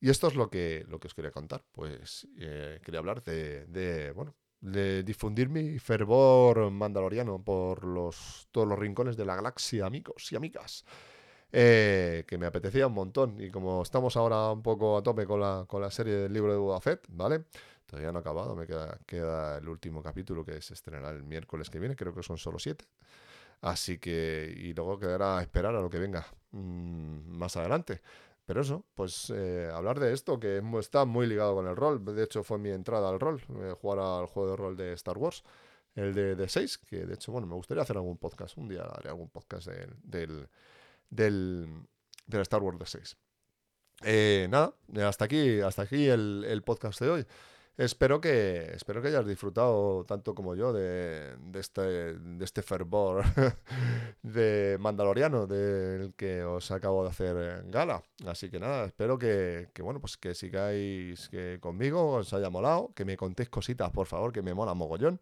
Y 0.00 0.10
esto 0.10 0.28
es 0.28 0.34
lo 0.36 0.50
que, 0.50 0.84
lo 0.88 1.00
que 1.00 1.08
os 1.08 1.14
quería 1.14 1.30
contar. 1.32 1.64
Pues 1.72 2.28
eh, 2.38 2.80
quería 2.84 3.00
hablar 3.00 3.22
de, 3.24 4.12
bueno, 4.14 4.36
de 4.60 5.02
difundir 5.02 5.48
mi 5.48 5.78
fervor 5.78 6.70
mandaloriano 6.70 7.42
por 7.42 7.84
los, 7.84 8.48
todos 8.52 8.68
los 8.68 8.78
rincones 8.78 9.16
de 9.16 9.24
la 9.24 9.36
galaxia, 9.36 9.86
amigos 9.86 10.30
y 10.30 10.36
amigas. 10.36 10.84
Eh, 11.52 12.24
que 12.26 12.38
me 12.38 12.46
apetecía 12.46 12.86
un 12.86 12.94
montón. 12.94 13.40
Y 13.40 13.50
como 13.50 13.82
estamos 13.82 14.16
ahora 14.16 14.52
un 14.52 14.62
poco 14.62 14.96
a 14.98 15.02
tope 15.02 15.26
con 15.26 15.40
la, 15.40 15.64
con 15.66 15.80
la 15.82 15.90
serie 15.90 16.14
del 16.14 16.32
libro 16.32 16.52
de 16.52 16.58
Boba 16.58 16.80
¿vale? 17.08 17.44
Todavía 17.86 18.12
no 18.12 18.18
ha 18.18 18.20
acabado, 18.20 18.56
me 18.56 18.66
queda, 18.66 18.98
queda 19.06 19.58
el 19.58 19.68
último 19.68 20.02
capítulo 20.02 20.44
que 20.44 20.60
se 20.60 20.74
estrenará 20.74 21.10
el 21.10 21.22
miércoles 21.22 21.70
que 21.70 21.78
viene, 21.78 21.96
creo 21.96 22.14
que 22.14 22.22
son 22.22 22.36
solo 22.36 22.58
siete. 22.58 22.84
Así 23.60 23.98
que, 23.98 24.52
y 24.56 24.74
luego 24.74 24.98
quedará 24.98 25.38
a 25.38 25.42
esperar 25.42 25.74
a 25.74 25.80
lo 25.80 25.88
que 25.88 25.98
venga 25.98 26.26
mm, 26.50 27.36
más 27.38 27.56
adelante. 27.56 28.02
Pero 28.44 28.60
eso, 28.60 28.84
pues 28.94 29.30
eh, 29.34 29.68
hablar 29.72 29.98
de 29.98 30.12
esto, 30.12 30.38
que 30.38 30.62
está 30.78 31.04
muy 31.04 31.26
ligado 31.26 31.54
con 31.56 31.66
el 31.66 31.74
rol. 31.74 32.04
De 32.04 32.22
hecho, 32.22 32.44
fue 32.44 32.58
mi 32.58 32.70
entrada 32.70 33.08
al 33.08 33.18
rol, 33.18 33.42
eh, 33.60 33.74
jugar 33.80 33.98
al 33.98 34.26
juego 34.26 34.50
de 34.50 34.56
rol 34.56 34.76
de 34.76 34.92
Star 34.92 35.18
Wars, 35.18 35.42
el 35.96 36.14
de, 36.14 36.36
de 36.36 36.48
6, 36.48 36.78
que 36.78 37.06
de 37.06 37.14
hecho, 37.14 37.32
bueno, 37.32 37.46
me 37.48 37.54
gustaría 37.54 37.82
hacer 37.82 37.96
algún 37.96 38.18
podcast. 38.18 38.56
Un 38.56 38.68
día 38.68 38.82
haré 38.82 39.08
algún 39.08 39.30
podcast 39.30 39.68
del, 39.68 39.96
del, 40.04 40.48
del 42.26 42.42
Star 42.42 42.62
Wars 42.62 42.78
de 42.78 42.86
6. 42.86 43.16
Eh, 44.04 44.46
nada, 44.48 44.74
hasta 45.08 45.24
aquí, 45.24 45.60
hasta 45.60 45.82
aquí 45.82 46.06
el, 46.06 46.44
el 46.46 46.62
podcast 46.62 47.00
de 47.00 47.10
hoy. 47.10 47.26
Espero 47.78 48.22
que, 48.22 48.72
espero 48.74 49.02
que 49.02 49.08
hayas 49.08 49.26
disfrutado 49.26 50.04
tanto 50.04 50.34
como 50.34 50.54
yo 50.54 50.72
de, 50.72 51.36
de 51.36 51.60
este, 51.60 52.14
de 52.14 52.42
este 52.44 52.62
fervor 52.62 53.22
de 54.22 54.78
Mandaloriano 54.80 55.46
del 55.46 56.14
que 56.14 56.42
os 56.42 56.70
acabo 56.70 57.02
de 57.02 57.10
hacer 57.10 57.64
gala. 57.68 58.02
Así 58.26 58.48
que 58.48 58.58
nada, 58.58 58.86
espero 58.86 59.18
que, 59.18 59.68
que 59.74 59.82
bueno, 59.82 60.00
pues 60.00 60.16
que 60.16 60.34
sigáis 60.34 61.28
que 61.28 61.58
conmigo, 61.60 62.14
os 62.14 62.32
haya 62.32 62.48
molado, 62.48 62.92
que 62.94 63.04
me 63.04 63.18
contéis 63.18 63.50
cositas, 63.50 63.90
por 63.90 64.06
favor, 64.06 64.32
que 64.32 64.40
me 64.40 64.54
mola 64.54 64.72
mogollón. 64.72 65.20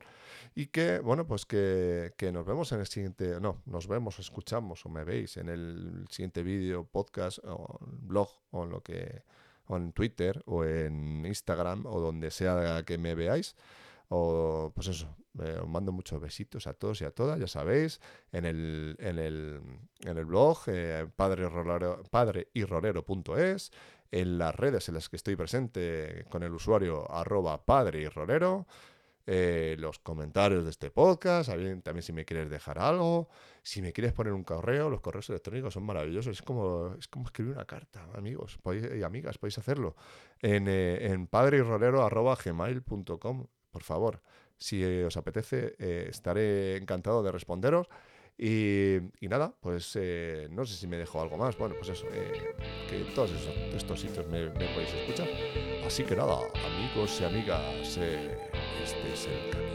Y 0.54 0.66
que, 0.66 1.00
bueno, 1.00 1.26
pues 1.26 1.46
que, 1.46 2.12
que 2.16 2.30
nos 2.30 2.46
vemos 2.46 2.70
en 2.70 2.78
el 2.78 2.86
siguiente, 2.86 3.40
no, 3.40 3.62
nos 3.66 3.88
vemos, 3.88 4.20
escuchamos 4.20 4.86
o 4.86 4.88
me 4.88 5.02
veis 5.02 5.36
en 5.38 5.48
el 5.48 6.06
siguiente 6.08 6.44
vídeo, 6.44 6.84
podcast 6.84 7.38
o 7.42 7.80
blog 7.80 8.28
o 8.52 8.62
en 8.62 8.70
lo 8.70 8.80
que 8.80 9.24
o 9.66 9.76
en 9.76 9.92
Twitter 9.92 10.42
o 10.46 10.64
en 10.64 11.24
Instagram 11.26 11.86
o 11.86 12.00
donde 12.00 12.30
sea 12.30 12.82
que 12.84 12.98
me 12.98 13.14
veáis. 13.14 13.56
O 14.08 14.70
pues 14.74 14.88
eso, 14.88 15.16
os 15.38 15.68
mando 15.68 15.92
muchos 15.92 16.20
besitos 16.20 16.66
a 16.66 16.74
todos 16.74 17.00
y 17.00 17.04
a 17.04 17.10
todas, 17.10 17.40
ya 17.40 17.48
sabéis, 17.48 18.00
en 18.32 18.44
el, 18.44 18.96
en 18.98 19.18
el, 19.18 19.60
en 20.00 20.18
el 20.18 20.24
blog 20.24 20.58
eh, 20.66 21.06
padre, 21.16 21.48
padreirrolero.es, 22.10 23.72
en 24.10 24.38
las 24.38 24.54
redes 24.54 24.88
en 24.88 24.94
las 24.94 25.08
que 25.08 25.16
estoy 25.16 25.36
presente 25.36 26.24
con 26.28 26.42
el 26.42 26.52
usuario 26.52 27.10
arroba 27.10 27.64
padreirrolero 27.64 28.66
eh, 29.26 29.76
los 29.78 29.98
comentarios 29.98 30.64
de 30.64 30.70
este 30.70 30.90
podcast, 30.90 31.50
también, 31.82 32.02
si 32.02 32.12
me 32.12 32.24
quieres 32.24 32.50
dejar 32.50 32.78
algo, 32.78 33.28
si 33.62 33.80
me 33.80 33.92
quieres 33.92 34.12
poner 34.12 34.32
un 34.32 34.44
correo, 34.44 34.90
los 34.90 35.00
correos 35.00 35.30
electrónicos 35.30 35.74
son 35.74 35.84
maravillosos, 35.84 36.32
es 36.32 36.42
como, 36.42 36.94
es 36.98 37.08
como 37.08 37.26
escribir 37.26 37.54
una 37.54 37.64
carta, 37.64 38.06
amigos 38.14 38.58
y 38.96 39.02
amigas, 39.02 39.38
podéis 39.38 39.58
hacerlo 39.58 39.96
en, 40.40 40.68
eh, 40.68 41.06
en 41.06 41.26
padreirrolero.gmail.com, 41.26 43.46
por 43.70 43.82
favor, 43.82 44.20
si 44.56 44.84
os 44.84 45.16
apetece, 45.16 45.74
eh, 45.78 46.06
estaré 46.08 46.76
encantado 46.76 47.22
de 47.22 47.32
responderos. 47.32 47.88
Y, 48.36 48.98
nada, 49.20 49.54
pues 49.60 49.92
eh, 49.94 50.48
no 50.50 50.64
sé 50.64 50.74
si 50.74 50.88
me 50.88 50.96
dejo 50.96 51.20
algo 51.20 51.36
más. 51.36 51.56
Bueno, 51.56 51.76
pues 51.76 51.90
eso, 51.90 52.04
que 52.88 53.04
todos 53.14 53.30
estos 53.74 54.00
sitios 54.00 54.26
me, 54.26 54.50
podéis 54.50 54.92
escuchar. 54.92 55.28
Así 55.86 56.02
que 56.02 56.16
nada, 56.16 56.40
amigos 56.66 57.20
y 57.20 57.24
amigas, 57.24 57.96
este 58.82 59.12
es 59.12 59.26
el 59.26 59.50
camino. 59.50 59.73